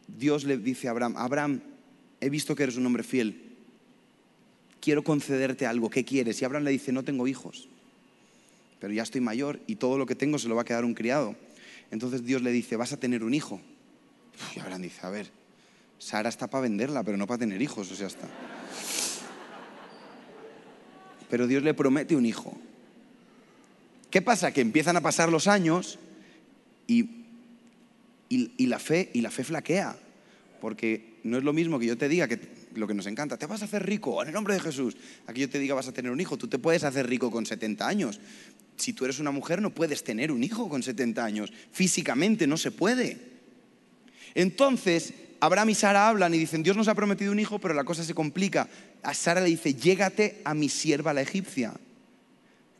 [0.06, 1.60] Dios le dice a Abraham, Abraham,
[2.20, 3.47] he visto que eres un hombre fiel,
[4.80, 6.40] quiero concederte algo, ¿qué quieres?
[6.40, 7.68] Y Abraham le dice, no tengo hijos,
[8.80, 10.94] pero ya estoy mayor y todo lo que tengo se lo va a quedar un
[10.94, 11.36] criado.
[11.90, 13.60] Entonces Dios le dice, vas a tener un hijo.
[14.54, 15.30] Y Abraham dice, a ver,
[15.98, 18.28] Sara está para venderla, pero no para tener hijos, o sea, está
[21.30, 22.56] pero Dios le promete un hijo.
[24.10, 24.52] ¿Qué pasa?
[24.52, 25.98] Que empiezan a pasar los años
[26.86, 27.24] y,
[28.28, 29.96] y, la, fe, y la fe flaquea,
[30.60, 32.38] porque no es lo mismo que yo te diga que
[32.78, 35.40] lo que nos encanta, te vas a hacer rico en el nombre de Jesús, aquí
[35.40, 37.86] yo te diga vas a tener un hijo, tú te puedes hacer rico con 70
[37.86, 38.20] años.
[38.76, 42.56] Si tú eres una mujer no puedes tener un hijo con 70 años, físicamente no
[42.56, 43.18] se puede.
[44.34, 47.84] Entonces Abraham y Sara hablan y dicen, Dios nos ha prometido un hijo, pero la
[47.84, 48.68] cosa se complica.
[49.02, 51.74] A Sara le dice, llégate a mi sierva la egipcia.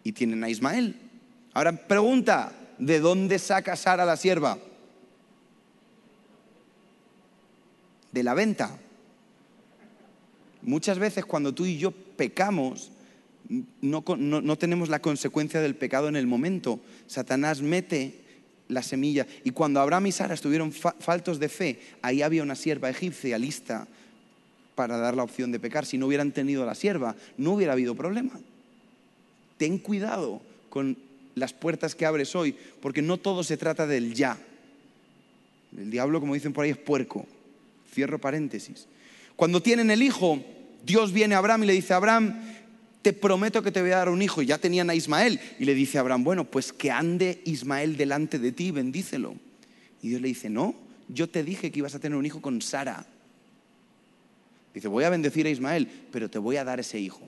[0.02, 0.96] Y tienen a Ismael.
[1.52, 4.58] Ahora pregunta, ¿de dónde saca Sara la sierva?
[8.10, 8.78] De la venta.
[10.68, 12.90] Muchas veces cuando tú y yo pecamos,
[13.80, 16.78] no, no tenemos la consecuencia del pecado en el momento.
[17.06, 18.20] Satanás mete
[18.68, 19.26] la semilla.
[19.44, 23.88] Y cuando Abraham y Sara estuvieron faltos de fe, ahí había una sierva egipcia lista
[24.74, 25.86] para dar la opción de pecar.
[25.86, 28.38] Si no hubieran tenido la sierva, no hubiera habido problema.
[29.56, 30.98] Ten cuidado con
[31.34, 34.36] las puertas que abres hoy, porque no todo se trata del ya.
[35.74, 37.24] El diablo, como dicen por ahí, es puerco.
[37.90, 38.86] Cierro paréntesis.
[39.34, 40.44] Cuando tienen el hijo,
[40.84, 42.40] Dios viene a Abraham y le dice, Abraham,
[43.02, 44.42] te prometo que te voy a dar un hijo.
[44.42, 45.40] Y ya tenían a Ismael.
[45.58, 49.34] Y le dice a Abraham, bueno, pues que ande Ismael delante de ti, bendícelo.
[50.02, 50.74] Y Dios le dice, no,
[51.08, 53.06] yo te dije que ibas a tener un hijo con Sara.
[54.74, 57.20] Dice, voy a bendecir a Ismael, pero te voy a dar ese hijo.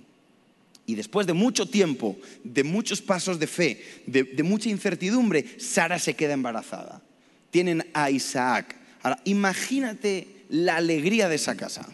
[0.86, 5.98] Y después de mucho tiempo, de muchos pasos de fe, de, de mucha incertidumbre, Sara
[5.98, 7.02] se queda embarazada.
[7.50, 8.76] Tienen a Isaac.
[9.02, 11.88] Ahora, imagínate la alegría de esa casa.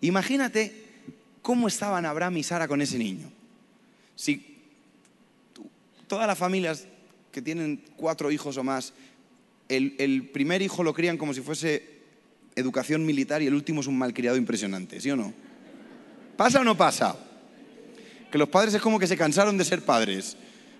[0.00, 0.86] Imagínate
[1.46, 3.30] ¿Cómo estaban Abraham y Sara con ese niño?
[4.16, 4.58] Si
[6.08, 6.88] todas las familias
[7.30, 8.92] que tienen cuatro hijos o más,
[9.68, 12.00] el, primer hijo lo crían como si fuese
[12.56, 15.32] educación militar y el último es un malcriado impresionante, ¿sí o no?
[16.36, 17.16] ¿Pasa o no pasa?
[18.32, 20.36] Que los padres es como que se cansaron de ser padres.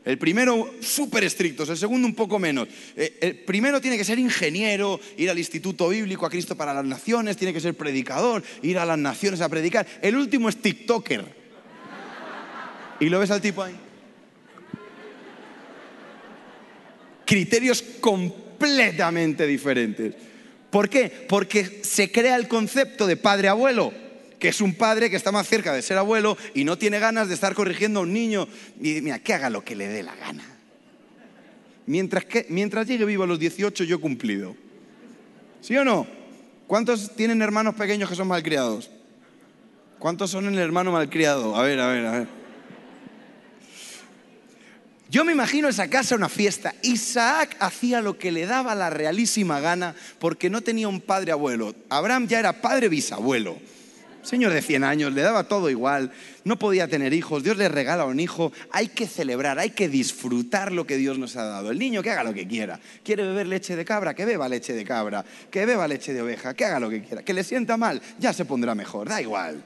[0.07, 2.69] El primero súper estrictos, el segundo un poco menos.
[2.97, 6.85] Eh, el primero tiene que ser ingeniero, ir al Instituto Bíblico, a Cristo para las
[6.85, 9.85] Naciones, tiene que ser predicador, ir a las naciones a predicar.
[10.01, 11.25] El último es TikToker.
[13.01, 13.75] Y lo ves al tipo ahí.
[17.27, 20.15] Criterios completamente diferentes.
[20.71, 21.11] ¿Por qué?
[21.29, 24.06] Porque se crea el concepto de padre-abuelo
[24.49, 27.35] es un padre que está más cerca de ser abuelo y no tiene ganas de
[27.35, 28.49] estar corrigiendo a un niño.
[28.81, 30.45] Y mira, que haga lo que le dé la gana.
[31.87, 34.57] Mientras, que, mientras llegue vivo a los 18, yo he cumplido.
[35.61, 36.07] ¿Sí o no?
[36.67, 38.91] ¿Cuántos tienen hermanos pequeños que son malcriados?
[39.99, 41.57] ¿Cuántos son el hermano malcriado?
[41.57, 42.29] A ver, a ver, a ver.
[45.09, 46.75] Yo me imagino esa casa una fiesta.
[46.83, 51.75] Isaac hacía lo que le daba la realísima gana porque no tenía un padre abuelo.
[51.89, 53.57] Abraham ya era padre bisabuelo.
[54.27, 56.11] Señor de 100 años, le daba todo igual,
[56.43, 60.73] no podía tener hijos, Dios le regala un hijo, hay que celebrar, hay que disfrutar
[60.73, 61.71] lo que Dios nos ha dado.
[61.71, 64.73] El niño que haga lo que quiera, quiere beber leche de cabra, que beba leche
[64.73, 67.77] de cabra, que beba leche de oveja, que haga lo que quiera, que le sienta
[67.77, 69.63] mal, ya se pondrá mejor, da igual.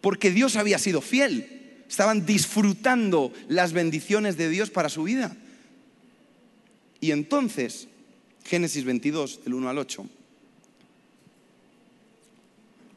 [0.00, 5.36] Porque Dios había sido fiel, estaban disfrutando las bendiciones de Dios para su vida.
[6.98, 7.88] Y entonces,
[8.42, 10.08] Génesis 22, del 1 al 8.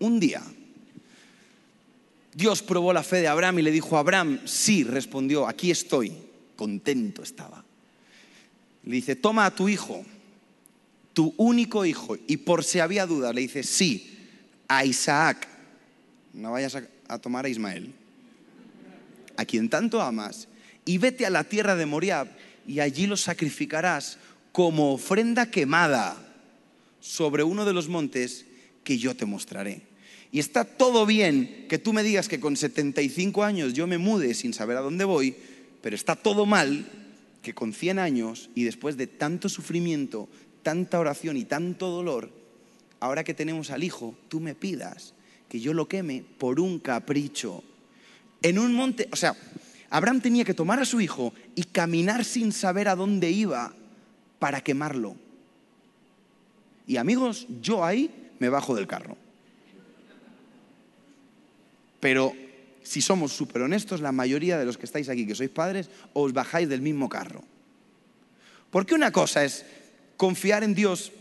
[0.03, 0.43] Un día,
[2.33, 6.11] Dios probó la fe de Abraham y le dijo, Abraham, sí, respondió, aquí estoy,
[6.57, 7.63] contento estaba.
[8.83, 10.03] Le dice, toma a tu hijo,
[11.13, 14.19] tu único hijo, y por si había duda, le dice, sí,
[14.67, 15.47] a Isaac,
[16.33, 16.75] no vayas
[17.07, 17.93] a, tomar a Ismael,
[19.37, 20.49] a quien tanto amas,
[20.83, 22.27] y vete a la tierra de Moriab,
[22.67, 24.17] y allí lo sacrificarás
[24.51, 26.21] como ofrenda quemada
[26.99, 28.45] sobre uno de los montes
[28.83, 29.92] que yo te mostraré.
[30.33, 34.33] Y está todo bien que tú me digas que con 75 años yo me mude
[34.33, 35.35] sin saber a dónde voy,
[35.83, 36.87] pero está todo mal
[37.43, 40.27] que con 100 años y después de tanto sufrimiento,
[40.63, 42.31] tanta oración y tanto dolor,
[42.99, 45.13] ahora que tenemos al hijo, tú me pidas
[45.49, 47.63] que yo lo queme por un capricho.
[48.41, 49.35] En un monte, o sea,
[49.91, 53.71] Abraham tenía que tomar a su hijo y caminar sin saber a dónde iba
[54.39, 55.15] para quemarlo.
[56.87, 59.15] Y amigos, yo ahí me bajo del carro.
[62.03, 62.35] Pero
[62.83, 66.35] si somos súper honestos, la mayoría de los que estáis aquí, que sois padres, os
[66.35, 67.47] bajáis del mismo carro.
[68.75, 69.63] Porque una cosa es
[70.17, 71.13] confiar en Dios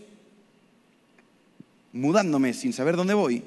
[1.92, 3.44] mudándome sin saber dónde voy,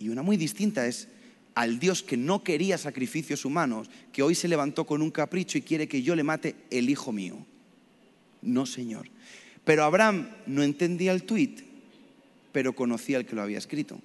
[0.00, 1.06] y una muy distinta es
[1.54, 5.62] al Dios que no quería sacrificios humanos, que hoy se levantó con un capricho y
[5.62, 7.46] quiere que yo le mate el hijo mío.
[8.42, 9.06] No, Señor.
[9.64, 11.60] Pero Abraham no entendía el tuit,
[12.50, 14.00] pero conocía el que lo había escrito.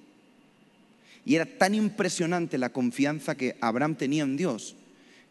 [1.24, 4.74] Y era tan impresionante la confianza que Abraham tenía en Dios,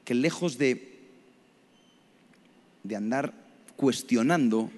[0.05, 0.99] que lejos de,
[2.83, 3.33] de andar
[3.75, 4.71] cuestionando,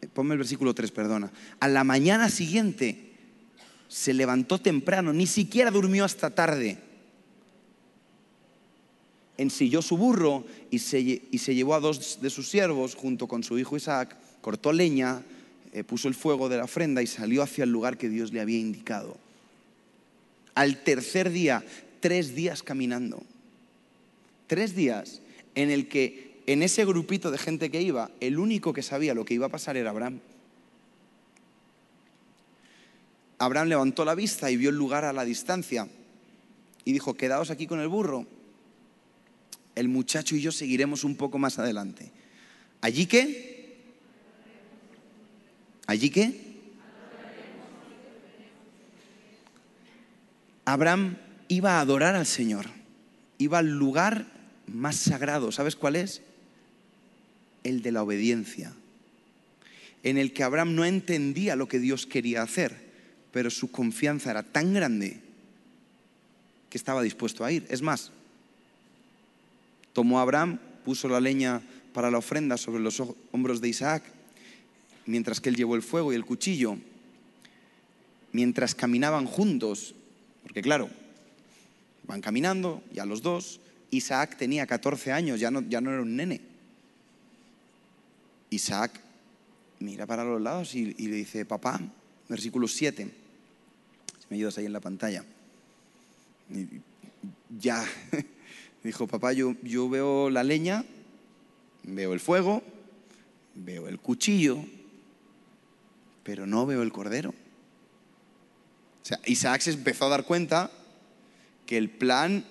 [0.00, 3.12] eh, ponme el versículo 3, perdona, a la mañana siguiente
[3.88, 6.78] se levantó temprano, ni siquiera durmió hasta tarde.
[9.36, 13.44] Ensilló su burro y se, y se llevó a dos de sus siervos junto con
[13.44, 15.22] su hijo Isaac cortó leña,
[15.72, 18.40] eh, puso el fuego de la ofrenda y salió hacia el lugar que Dios le
[18.40, 19.18] había indicado.
[20.58, 21.64] Al tercer día,
[22.00, 23.22] tres días caminando,
[24.48, 25.22] tres días
[25.54, 29.24] en el que en ese grupito de gente que iba, el único que sabía lo
[29.24, 30.18] que iba a pasar era Abraham.
[33.38, 35.86] Abraham levantó la vista y vio el lugar a la distancia
[36.84, 38.26] y dijo, quedaos aquí con el burro.
[39.76, 42.10] El muchacho y yo seguiremos un poco más adelante.
[42.80, 43.76] ¿Allí qué?
[45.86, 46.47] ¿Allí qué?
[50.72, 51.16] Abraham
[51.48, 52.66] iba a adorar al Señor,
[53.38, 54.26] iba al lugar
[54.66, 55.52] más sagrado.
[55.52, 56.22] ¿Sabes cuál es?
[57.64, 58.72] El de la obediencia,
[60.02, 62.88] en el que Abraham no entendía lo que Dios quería hacer
[63.32, 65.20] pero su confianza era tan grande
[66.70, 67.66] que estaba dispuesto a ir.
[67.68, 68.10] Es más,
[69.92, 73.02] tomó a Abraham, puso la leña para la ofrenda sobre los
[73.32, 74.02] hombros de Isaac,
[75.06, 76.78] mientras que él llevó el fuego y el cuchillo,
[78.32, 79.94] mientras caminaban juntos,
[80.48, 80.88] porque claro,
[82.04, 86.16] van caminando, ya los dos, Isaac tenía 14 años, ya no, ya no era un
[86.16, 86.40] nene.
[88.48, 88.98] Isaac
[89.78, 91.78] mira para los lados y, y le dice, papá,
[92.30, 93.04] versículo 7.
[93.04, 95.22] Si me ayudas ahí en la pantalla.
[97.60, 97.84] ya,
[98.82, 100.82] dijo, papá, yo, yo veo la leña,
[101.82, 102.62] veo el fuego,
[103.54, 104.64] veo el cuchillo,
[106.22, 107.34] pero no veo el cordero.
[109.08, 110.70] Sea, Isaac se empezó a dar cuenta
[111.64, 112.44] que el plan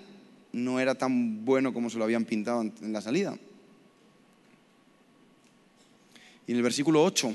[0.53, 3.37] no era tan bueno como se lo habían pintado en la salida.
[6.47, 7.31] Y en el versículo 8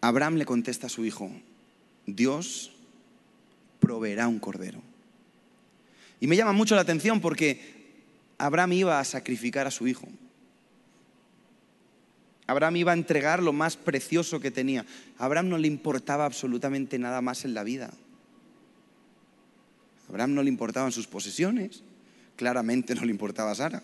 [0.00, 1.30] Abraham le contesta a su hijo,
[2.06, 2.72] Dios
[3.78, 4.80] proveerá un cordero.
[6.18, 7.92] Y me llama mucho la atención porque
[8.38, 10.08] Abraham iba a sacrificar a su hijo.
[12.46, 14.84] Abraham iba a entregar lo más precioso que tenía.
[15.18, 17.90] A Abraham no le importaba absolutamente nada más en la vida.
[20.06, 21.82] A Abraham no le importaban sus posesiones.
[22.36, 23.82] Claramente no le importaba a Sara.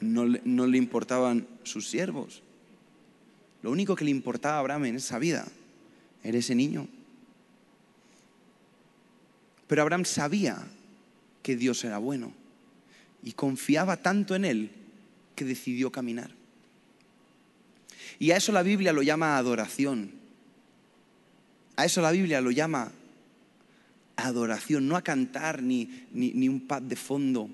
[0.00, 2.42] No no le importaban sus siervos.
[3.62, 5.46] Lo único que le importaba a Abraham en esa vida
[6.22, 6.88] era ese niño.
[9.66, 10.66] Pero Abraham sabía
[11.42, 12.32] que Dios era bueno
[13.22, 14.70] y confiaba tanto en él
[15.34, 16.37] que decidió caminar.
[18.18, 20.12] Y a eso la Biblia lo llama adoración.
[21.76, 22.92] A eso la Biblia lo llama
[24.16, 27.48] adoración, no a cantar ni, ni, ni un pad de fondo,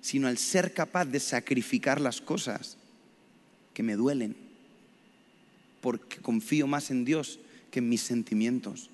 [0.00, 2.76] sino al ser capaz de sacrificar las cosas
[3.72, 4.48] que me duelen
[5.80, 7.38] porque confío más en Dios
[7.70, 8.90] que en mis sentimientos.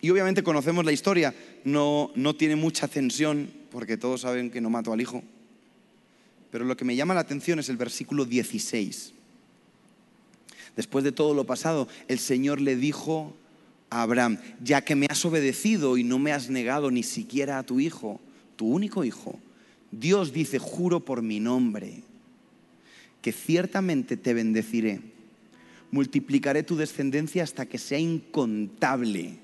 [0.00, 4.70] Y obviamente conocemos la historia, no, no tiene mucha tensión, porque todos saben que no
[4.70, 5.22] mató al hijo.
[6.54, 9.12] Pero lo que me llama la atención es el versículo 16.
[10.76, 13.34] Después de todo lo pasado, el Señor le dijo
[13.90, 17.64] a Abraham, ya que me has obedecido y no me has negado ni siquiera a
[17.64, 18.20] tu hijo,
[18.54, 19.36] tu único hijo,
[19.90, 22.04] Dios dice, juro por mi nombre
[23.20, 25.00] que ciertamente te bendeciré.
[25.90, 29.38] Multiplicaré tu descendencia hasta que sea incontable,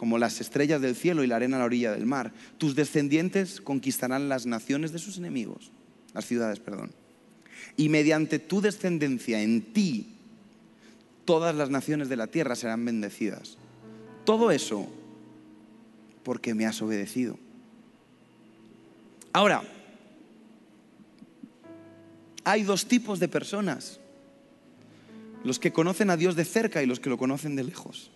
[0.00, 2.32] como las estrellas del cielo y la arena a la orilla del mar.
[2.56, 5.72] Tus descendientes conquistarán las naciones de sus enemigos,
[6.14, 6.92] las ciudades, perdón.
[7.76, 10.14] Y mediante tu descendencia en ti,
[11.26, 13.58] todas las naciones de la tierra serán bendecidas.
[14.24, 14.88] Todo eso
[16.22, 17.38] porque me has obedecido.
[19.34, 19.62] Ahora,
[22.44, 24.00] hay dos tipos de personas.
[25.44, 28.10] Los que conocen a Dios de cerca y los que lo conocen de lejos.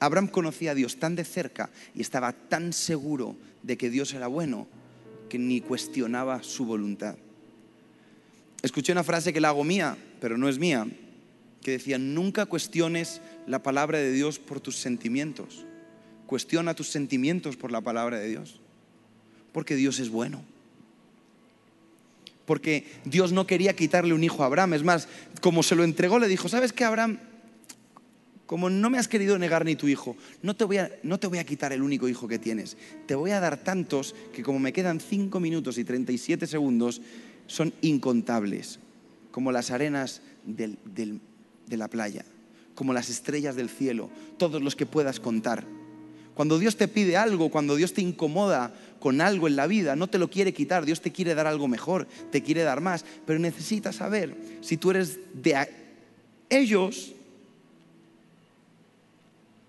[0.00, 4.26] Abraham conocía a Dios tan de cerca y estaba tan seguro de que Dios era
[4.26, 4.66] bueno
[5.28, 7.16] que ni cuestionaba su voluntad.
[8.62, 10.86] Escuché una frase que la hago mía, pero no es mía,
[11.62, 15.64] que decía, nunca cuestiones la palabra de Dios por tus sentimientos.
[16.26, 18.60] Cuestiona tus sentimientos por la palabra de Dios.
[19.52, 20.44] Porque Dios es bueno
[22.46, 24.74] porque Dios no quería quitarle un hijo a Abraham.
[24.74, 25.08] Es más,
[25.40, 27.18] como se lo entregó, le dijo, ¿sabes qué, Abraham?
[28.46, 31.26] Como no me has querido negar ni tu hijo, no te, voy a, no te
[31.26, 32.76] voy a quitar el único hijo que tienes.
[33.06, 37.02] Te voy a dar tantos que como me quedan 5 minutos y 37 segundos,
[37.46, 38.78] son incontables,
[39.30, 41.18] como las arenas de
[41.76, 42.24] la playa,
[42.74, 45.64] como las estrellas del cielo, todos los que puedas contar.
[46.36, 50.06] Cuando Dios te pide algo, cuando Dios te incomoda con algo en la vida, no
[50.06, 53.38] te lo quiere quitar, Dios te quiere dar algo mejor, te quiere dar más, pero
[53.38, 55.56] necesitas saber si tú eres de
[56.50, 57.14] ellos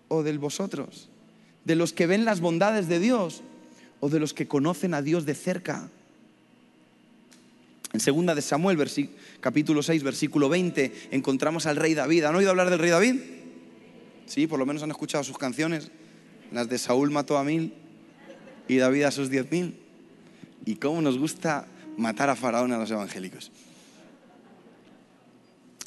[0.08, 1.10] o de vosotros,
[1.66, 3.42] de los que ven las bondades de Dios
[4.00, 5.90] o de los que conocen a Dios de cerca.
[7.94, 8.78] En segunda de Samuel,
[9.40, 12.26] capítulo 6, versículo 20, encontramos al rey David.
[12.26, 13.16] ¿Han oído hablar del rey David?
[14.26, 15.90] Sí, por lo menos han escuchado sus canciones.
[16.52, 17.74] Las de Saúl mató a mil
[18.68, 19.78] y David a sus diez mil.
[20.66, 21.66] Y cómo nos gusta
[21.98, 23.52] matar a Faraón a los evangélicos.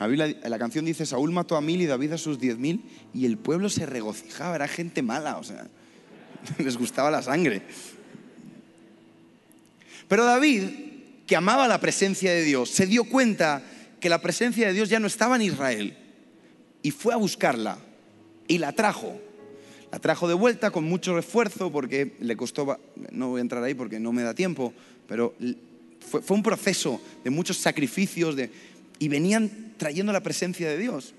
[0.00, 2.82] La, canción dice, Saúl mató a mil y David a sus diez mil
[3.12, 5.66] y el pueblo se regocijaba, era gente mala, o sea,
[6.58, 7.60] les gustaba la sangre.
[10.08, 10.62] Pero David,
[11.26, 13.62] que amaba la presencia de Dios, se dio cuenta
[14.00, 15.94] que la presencia de Dios ya no estaba en Israel
[16.82, 17.76] y fue a buscarla
[18.48, 19.20] y la trajo.
[19.92, 22.78] La trajo de vuelta con mucho esfuerzo porque le costó,
[23.10, 24.72] no voy a entrar ahí porque no me da tiempo,
[25.06, 25.34] pero
[26.00, 28.50] fue, fue un proceso de muchos sacrificios, de,
[29.00, 31.14] y venían trayendo la presencia de Dios.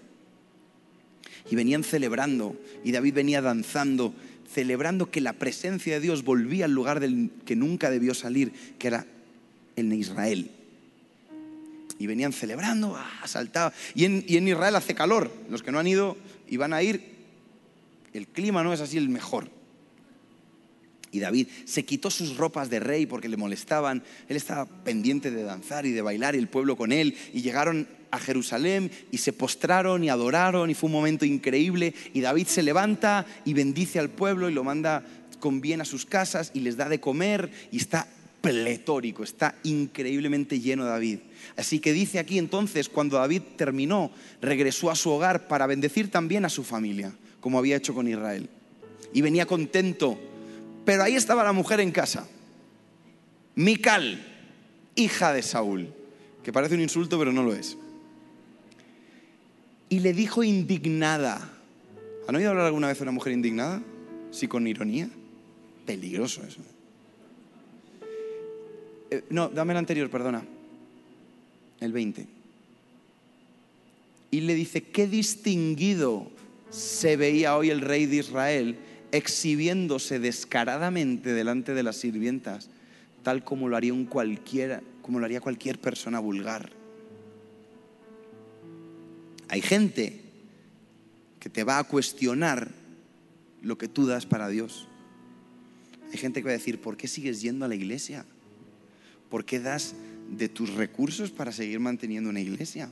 [1.49, 2.55] Y venían celebrando,
[2.85, 4.13] y David venía danzando,
[4.53, 8.87] celebrando que la presencia de Dios volvía al lugar del que nunca debió salir, que
[8.87, 9.07] era
[9.75, 10.51] en Israel.
[11.97, 13.73] Y venían celebrando, ah, saltaba.
[13.95, 15.31] Y en, y en Israel hace calor.
[15.49, 16.15] Los que no han ido
[16.47, 17.01] y van a ir,
[18.13, 19.49] el clima no es así el mejor.
[21.11, 24.01] Y David se quitó sus ropas de rey porque le molestaban.
[24.29, 27.15] Él estaba pendiente de danzar y de bailar y el pueblo con él.
[27.33, 31.93] Y llegaron a Jerusalén y se postraron y adoraron y fue un momento increíble.
[32.13, 35.03] Y David se levanta y bendice al pueblo y lo manda
[35.39, 38.07] con bien a sus casas y les da de comer y está
[38.41, 41.19] pletórico, está increíblemente lleno David.
[41.57, 46.45] Así que dice aquí entonces, cuando David terminó, regresó a su hogar para bendecir también
[46.45, 48.49] a su familia, como había hecho con Israel.
[49.13, 50.17] Y venía contento
[50.85, 52.27] pero ahí estaba la mujer en casa.
[53.55, 54.25] Mical,
[54.95, 55.93] hija de Saúl,
[56.43, 57.77] que parece un insulto, pero no lo es.
[59.89, 61.49] Y le dijo indignada.
[62.27, 63.81] ¿Han oído hablar alguna vez de una mujer indignada?
[64.31, 65.09] Sí, con ironía.
[65.85, 66.61] Peligroso eso.
[69.09, 70.43] Eh, no, dame el anterior, perdona.
[71.81, 72.25] El 20.
[74.31, 76.31] Y le dice, qué distinguido
[76.69, 78.77] se veía hoy el rey de Israel
[79.11, 82.69] exhibiéndose descaradamente delante de las sirvientas,
[83.23, 86.71] tal como lo haría un cualquiera, como lo haría cualquier persona vulgar.
[89.49, 90.21] Hay gente
[91.39, 92.71] que te va a cuestionar
[93.61, 94.87] lo que tú das para Dios.
[96.11, 98.25] Hay gente que va a decir, ¿por qué sigues yendo a la iglesia?
[99.29, 99.95] ¿Por qué das
[100.29, 102.91] de tus recursos para seguir manteniendo una iglesia?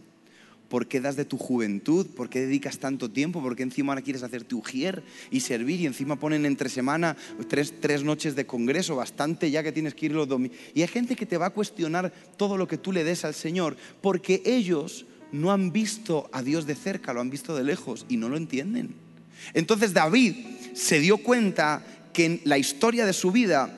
[0.70, 2.06] ¿Por qué das de tu juventud?
[2.08, 3.42] ¿Por qué dedicas tanto tiempo?
[3.42, 5.82] ¿Por qué encima ahora quieres hacer tu ujier y servir?
[5.82, 7.18] Y encima ponen entre semana
[7.48, 10.58] tres, tres noches de congreso, bastante ya que tienes que ir los domingos.
[10.76, 13.34] Y hay gente que te va a cuestionar todo lo que tú le des al
[13.34, 18.06] Señor, porque ellos no han visto a Dios de cerca, lo han visto de lejos
[18.08, 18.94] y no lo entienden.
[19.54, 20.36] Entonces David
[20.74, 23.76] se dio cuenta que en la historia de su vida,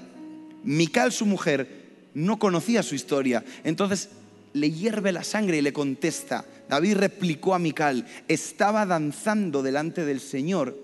[0.63, 1.81] Mical, su mujer,
[2.13, 3.43] no conocía su historia.
[3.63, 4.09] Entonces
[4.53, 6.45] le hierve la sangre y le contesta.
[6.69, 10.77] David replicó a Mical, estaba danzando delante del Señor,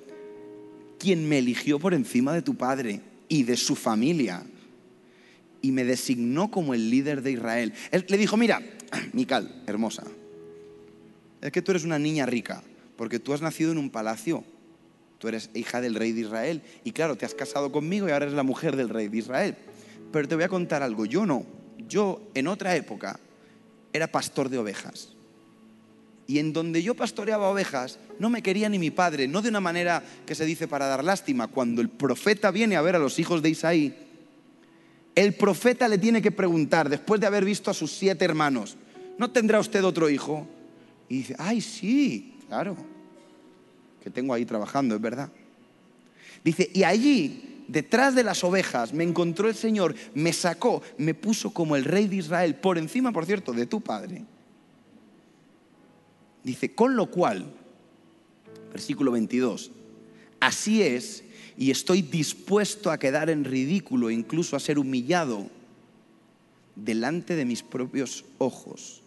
[0.99, 4.43] quien me eligió por encima de tu padre y de su familia,
[5.61, 7.73] y me designó como el líder de Israel.
[7.91, 8.61] Él le dijo, mira,
[9.13, 10.03] Mical, hermosa,
[11.41, 12.63] es que tú eres una niña rica,
[12.95, 14.43] porque tú has nacido en un palacio,
[15.19, 18.25] tú eres hija del rey de Israel, y claro, te has casado conmigo y ahora
[18.25, 19.55] eres la mujer del rey de Israel.
[20.11, 21.45] Pero te voy a contar algo, yo no,
[21.87, 23.19] yo en otra época
[23.93, 25.13] era pastor de ovejas.
[26.27, 29.61] Y en donde yo pastoreaba ovejas, no me quería ni mi padre, no de una
[29.61, 31.47] manera que se dice para dar lástima.
[31.47, 33.95] Cuando el profeta viene a ver a los hijos de Isaí,
[35.15, 38.75] el profeta le tiene que preguntar, después de haber visto a sus siete hermanos,
[39.17, 40.45] ¿no tendrá usted otro hijo?
[41.09, 42.75] Y dice, ay, sí, claro,
[44.03, 45.31] que tengo ahí trabajando, es verdad.
[46.43, 51.51] Dice, y allí, detrás de las ovejas, me encontró el Señor, me sacó, me puso
[51.51, 54.25] como el rey de Israel, por encima, por cierto, de tu padre
[56.47, 57.45] Dice, con lo cual,
[58.71, 59.69] versículo 22,
[60.39, 61.25] así es,
[61.57, 65.49] y estoy dispuesto a quedar en ridículo, incluso a ser humillado
[66.73, 69.01] delante de mis propios ojos.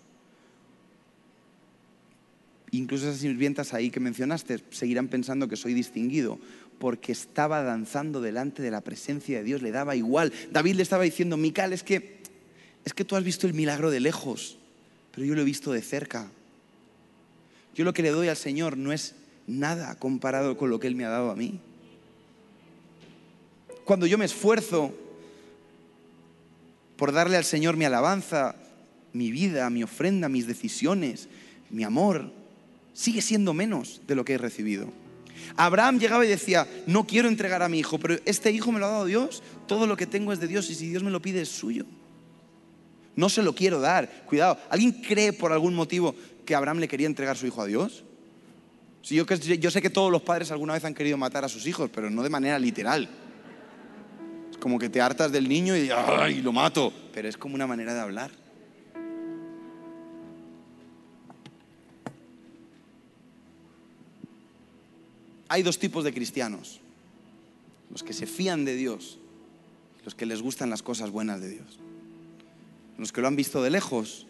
[2.73, 6.39] Incluso esas sirvientas ahí que mencionaste seguirán pensando que soy distinguido,
[6.81, 10.33] porque estaba danzando delante de la presencia de Dios, le daba igual.
[10.51, 12.23] David le estaba diciendo, Mical, es que,
[12.87, 14.57] es que tú has visto el milagro de lejos,
[15.13, 16.31] pero yo lo he visto de cerca.
[17.75, 19.15] Yo lo que le doy al Señor no es
[19.47, 21.61] nada comparado con lo que Él me ha dado a mí.
[23.85, 24.95] Cuando yo me esfuerzo
[26.97, 28.57] por darle al Señor mi alabanza,
[29.13, 31.29] mi vida, mi ofrenda, mis decisiones,
[31.69, 32.33] mi amor,
[32.95, 34.91] sigue siendo menos de lo que he recibido.
[35.57, 38.87] Abraham llegaba y decía, no quiero entregar a mi hijo, pero este hijo me lo
[38.87, 41.21] ha dado Dios, todo lo que tengo es de Dios y si Dios me lo
[41.21, 41.85] pide es suyo.
[43.17, 44.25] No se lo quiero dar.
[44.27, 46.15] Cuidado, ¿alguien cree por algún motivo
[46.45, 48.05] que Abraham le quería entregar su hijo a Dios?
[49.03, 51.91] Si yo, sé que todos los padres alguna vez han querido matar a sus hijos,
[51.93, 53.09] pero no de manera literal.
[54.51, 56.93] Es como que te hartas del niño y, ¡ay, lo mato!
[57.13, 58.31] Pero es como una manera de hablar.
[65.51, 66.79] Hay dos tipos de cristianos.
[67.91, 69.19] Los que se fían de Dios,
[70.05, 71.81] los que les gustan las cosas buenas de Dios.
[72.97, 74.29] Los que lo han visto de lejos.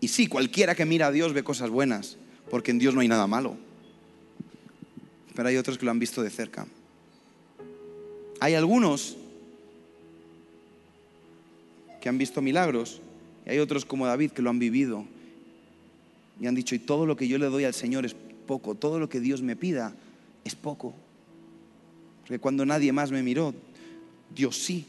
[0.00, 2.16] Y sí, cualquiera que mira a Dios ve cosas buenas,
[2.48, 3.56] porque en Dios no hay nada malo.
[5.34, 6.68] Pero hay otros que lo han visto de cerca.
[8.38, 9.16] Hay algunos
[12.00, 13.00] que han visto milagros
[13.46, 15.04] y hay otros como David que lo han vivido
[16.40, 18.98] y han dicho, y todo lo que yo le doy al Señor es poco, todo
[18.98, 19.94] lo que Dios me pida
[20.44, 20.94] es poco.
[22.22, 23.54] Porque cuando nadie más me miró,
[24.34, 24.86] Dios sí.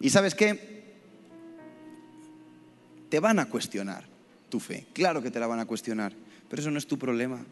[0.00, 0.78] ¿Y sabes qué?
[3.08, 4.04] Te van a cuestionar
[4.48, 4.86] tu fe.
[4.92, 6.12] Claro que te la van a cuestionar,
[6.48, 7.44] pero eso no es tu problema.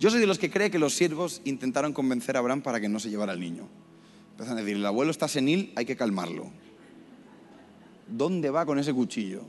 [0.00, 2.88] Yo soy de los que cree que los siervos intentaron convencer a Abraham para que
[2.88, 3.68] no se llevara al niño.
[4.32, 6.50] Empiezan a decir, el abuelo está senil, hay que calmarlo.
[8.08, 9.42] ¿Dónde va con ese cuchillo?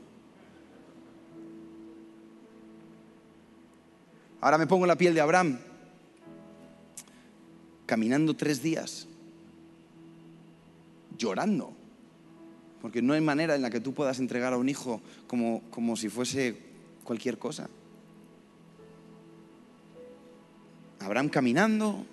[4.40, 5.58] Ahora me pongo en la piel de Abraham,
[7.86, 9.06] caminando tres días,
[11.16, 11.72] llorando,
[12.82, 15.96] porque no hay manera en la que tú puedas entregar a un hijo como, como
[15.96, 16.56] si fuese
[17.04, 17.68] cualquier cosa.
[21.00, 22.04] Abraham caminando,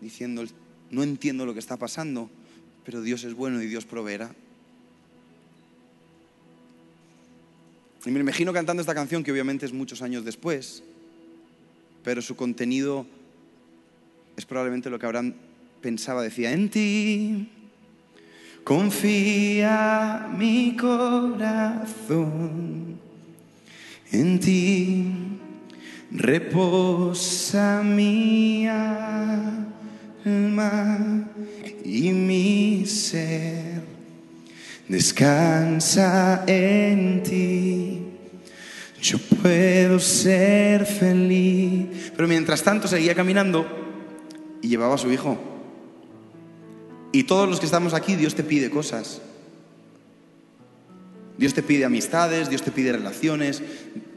[0.00, 0.44] diciendo,
[0.90, 2.30] no entiendo lo que está pasando,
[2.84, 4.34] pero Dios es bueno y Dios proveerá.
[8.04, 10.82] Y me imagino cantando esta canción que obviamente es muchos años después,
[12.04, 13.06] pero su contenido
[14.36, 15.34] es probablemente lo que Abraham
[15.80, 16.22] pensaba.
[16.22, 17.48] Decía, en ti
[18.64, 22.18] confía mi corazón,
[24.10, 25.04] en ti
[26.10, 29.62] reposa mi alma
[31.84, 33.82] y mi ser
[34.88, 38.01] descansa en ti
[39.02, 42.12] yo puedo ser feliz.
[42.16, 43.66] Pero mientras tanto seguía caminando
[44.62, 45.38] y llevaba a su hijo.
[47.10, 49.20] Y todos los que estamos aquí, Dios te pide cosas.
[51.36, 53.62] Dios te pide amistades, Dios te pide relaciones.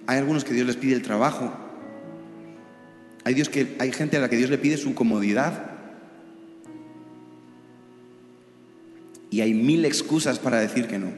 [0.06, 1.52] Hay algunos que Dios les pide el trabajo.
[3.24, 5.72] Hay, Dios que, hay gente a la que Dios le pide su comodidad.
[9.32, 11.12] Y hay mil excusas para decir que no.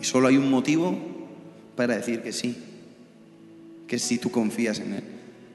[0.00, 1.15] Y solo hay un motivo
[1.76, 2.56] para decir que sí,
[3.86, 5.04] que si tú confías en Él.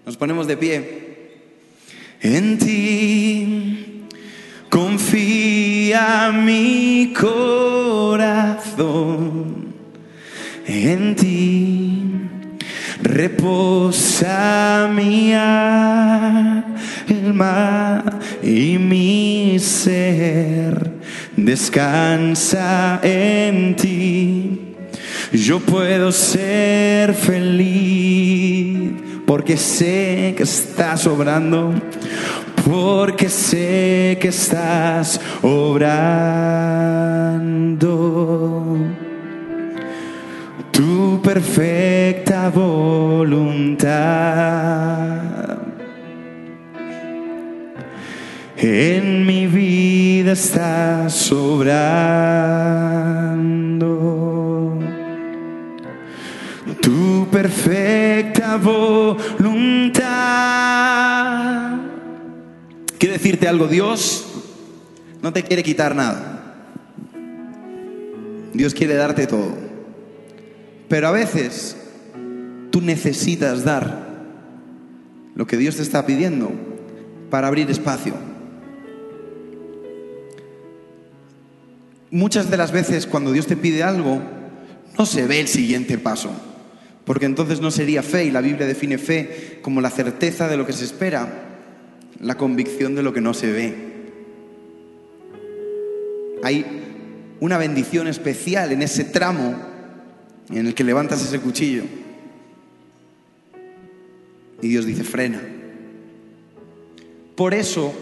[0.05, 1.11] Nos ponemos de pie.
[2.21, 4.05] En ti
[4.69, 8.53] confía mi corazón,
[10.67, 12.03] en ti
[13.01, 16.61] reposa mi alma
[18.43, 20.91] y mi ser
[21.35, 24.60] descansa en ti
[25.33, 28.91] yo puedo ser feliz
[29.25, 31.73] porque sé que estás obrando,
[32.65, 35.97] porque sé que estás obrando.
[40.71, 44.01] Tu perfecta voluntad
[48.57, 52.11] en mi vida está sobrando
[56.81, 60.01] tu perfecta voluntad.
[62.97, 64.27] Quiero decirte algo, Dios
[65.21, 66.39] no te quiere quitar nada.
[68.53, 69.55] Dios quiere darte todo.
[70.89, 71.77] Pero a veces
[72.71, 74.11] tú necesitas dar
[75.35, 76.51] lo que Dios te está pidiendo
[77.29, 78.13] para abrir espacio.
[82.09, 84.21] Muchas de las veces cuando Dios te pide algo,
[84.97, 86.50] no se ve el siguiente paso
[87.05, 90.65] porque entonces no sería fe y la Biblia define fe como la certeza de lo
[90.65, 91.47] que se espera,
[92.19, 93.75] la convicción de lo que no se ve.
[96.43, 96.65] Hay
[97.39, 99.55] una bendición especial en ese tramo
[100.49, 101.83] en el que levantas ese cuchillo
[104.61, 105.41] y Dios dice, frena.
[107.35, 107.93] Por eso,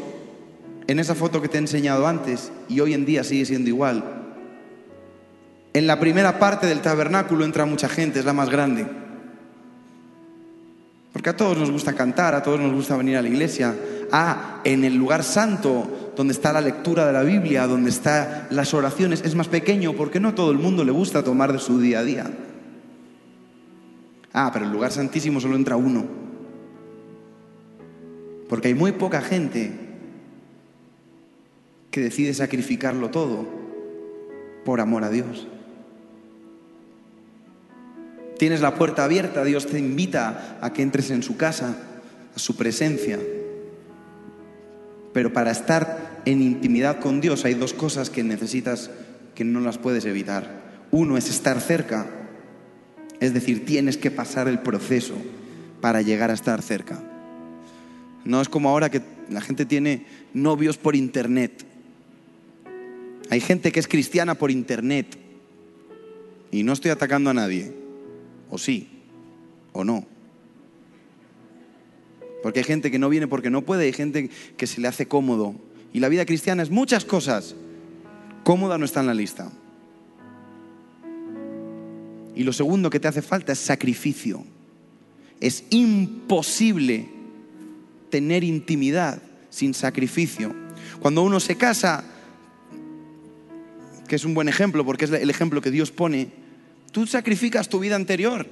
[0.87, 4.18] en esa foto que te he enseñado antes, y hoy en día sigue siendo igual,
[5.73, 8.87] en la primera parte del tabernáculo entra mucha gente, es la más grande.
[11.13, 13.75] Porque a todos nos gusta cantar, a todos nos gusta venir a la iglesia.
[14.11, 18.73] Ah, en el lugar santo, donde está la lectura de la Biblia, donde están las
[18.73, 21.99] oraciones, es más pequeño porque no todo el mundo le gusta tomar de su día
[21.99, 22.31] a día.
[24.33, 26.05] Ah, pero el lugar santísimo solo entra uno.
[28.47, 29.71] Porque hay muy poca gente
[31.91, 33.47] que decide sacrificarlo todo
[34.65, 35.47] por amor a Dios.
[38.39, 41.75] Tienes la puerta abierta, Dios te invita a que entres en su casa,
[42.33, 43.19] a su presencia.
[45.11, 48.91] Pero para estar en intimidad con Dios hay dos cosas que necesitas
[49.35, 50.87] que no las puedes evitar.
[50.89, 52.07] Uno es estar cerca,
[53.19, 55.15] es decir, tienes que pasar el proceso
[55.81, 56.97] para llegar a estar cerca.
[58.23, 61.65] No es como ahora que la gente tiene novios por internet.
[63.29, 65.17] Hay gente que es cristiana por internet.
[66.51, 67.78] Y no estoy atacando a nadie.
[68.49, 68.87] O sí,
[69.73, 70.05] o no.
[72.41, 75.07] Porque hay gente que no viene porque no puede, hay gente que se le hace
[75.07, 75.55] cómodo.
[75.93, 77.55] Y la vida cristiana es muchas cosas.
[78.43, 79.51] Cómoda no está en la lista.
[82.35, 84.43] Y lo segundo que te hace falta es sacrificio.
[85.41, 87.09] Es imposible
[88.09, 90.55] tener intimidad sin sacrificio.
[91.01, 92.03] Cuando uno se casa,
[94.07, 96.29] que es un buen ejemplo porque es el ejemplo que Dios pone,
[96.91, 98.47] tú sacrificas tu vida anterior,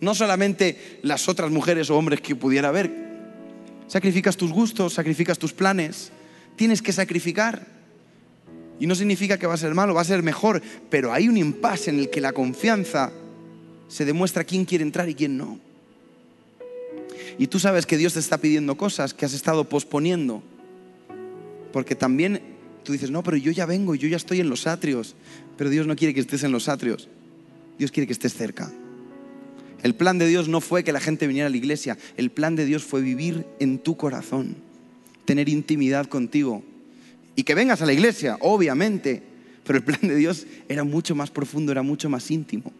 [0.00, 2.90] no solamente las otras mujeres o hombres que pudiera haber.
[3.86, 6.10] Sacrificas tus gustos, sacrificas tus planes,
[6.56, 7.66] tienes que sacrificar.
[8.80, 11.36] Y no significa que va a ser malo, va a ser mejor, pero hay un
[11.36, 13.12] impasse en el que la confianza
[13.86, 15.60] se demuestra quién quiere entrar y quién no.
[17.38, 20.42] Y tú sabes que Dios te está pidiendo cosas que has estado posponiendo.
[21.72, 22.42] Porque también
[22.84, 25.14] tú dices, no, pero yo ya vengo, yo ya estoy en los atrios.
[25.56, 27.08] Pero Dios no quiere que estés en los atrios.
[27.82, 28.72] Dios quiere que estés cerca.
[29.82, 31.98] El plan de Dios no fue que la gente viniera a la iglesia.
[32.16, 34.56] El plan de Dios fue vivir en tu corazón,
[35.24, 36.62] tener intimidad contigo.
[37.34, 39.22] Y que vengas a la iglesia, obviamente.
[39.64, 42.72] Pero el plan de Dios era mucho más profundo, era mucho más íntimo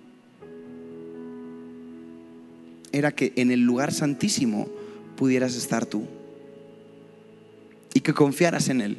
[2.92, 4.68] era que en el lugar santísimo
[5.16, 6.07] pudieras estar tú.
[7.94, 8.98] Y que confiaras en Él.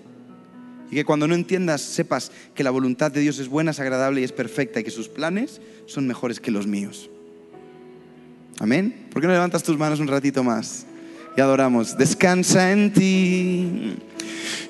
[0.93, 4.21] Y que cuando no entiendas, sepas que la voluntad de Dios es buena, es agradable
[4.21, 7.09] y es perfecta y que sus planes son mejores que los míos.
[8.59, 9.07] Amén.
[9.11, 10.85] ¿Por qué no levantas tus manos un ratito más?
[11.35, 11.97] Y adoramos.
[11.97, 13.95] Descansa en ti.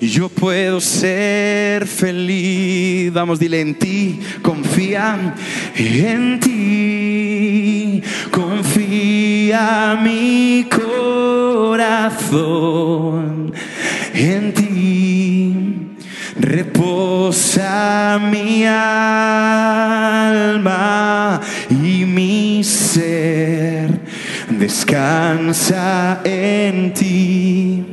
[0.00, 3.12] Yo puedo ser feliz.
[3.12, 4.18] Vamos, dile en ti.
[4.40, 5.34] Confía
[5.76, 8.02] en ti.
[8.30, 10.66] Confía mi
[11.70, 13.52] corazón
[14.14, 14.73] en ti.
[16.36, 19.00] Reposa mi alma
[21.70, 23.88] y mi ser.
[24.50, 27.84] Descansa en ti.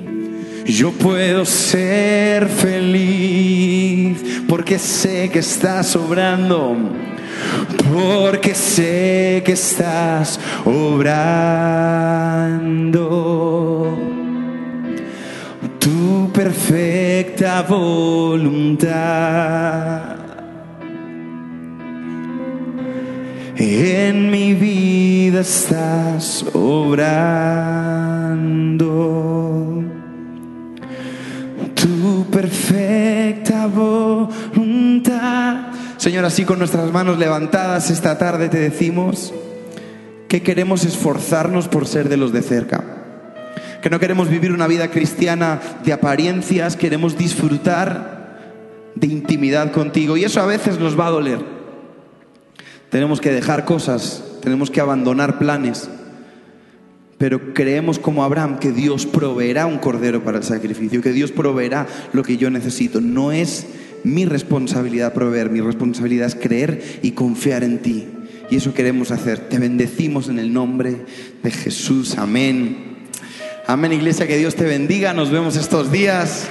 [0.66, 4.18] Yo puedo ser feliz
[4.48, 6.76] porque sé que estás obrando,
[7.94, 11.22] porque sé que estás obrando
[16.44, 18.92] perfecta voluntad.
[23.58, 27.04] En mi vida estás obrando
[31.76, 35.68] tu perfecta voluntad.
[35.98, 39.32] Señor, así con nuestras manos levantadas esta tarde te decimos
[40.28, 43.01] que queremos esforzarnos por ser de los de cerca.
[43.82, 50.18] Que no queremos vivir una vida cristiana de apariencias, queremos disfrutar de intimidad contigo.
[50.18, 51.40] Y eso a veces nos va a doler.
[52.90, 55.90] Tenemos que dejar cosas, tenemos que abandonar planes
[57.22, 61.86] pero creemos como Abraham que Dios proveerá un cordero para el sacrificio, que Dios proveerá
[62.14, 63.00] lo que yo necesito.
[63.00, 63.68] No es
[64.04, 68.08] mi responsabilidad proveer, mi responsabilidad es creer y confiar en ti.
[68.50, 69.38] Y eso queremos hacer.
[69.38, 71.06] Te bendecimos en el nombre
[71.44, 72.18] de Jesús.
[72.18, 72.91] Amén.
[73.68, 75.14] Amén, iglesia, que Dios te bendiga.
[75.14, 76.48] Nos vemos estos días.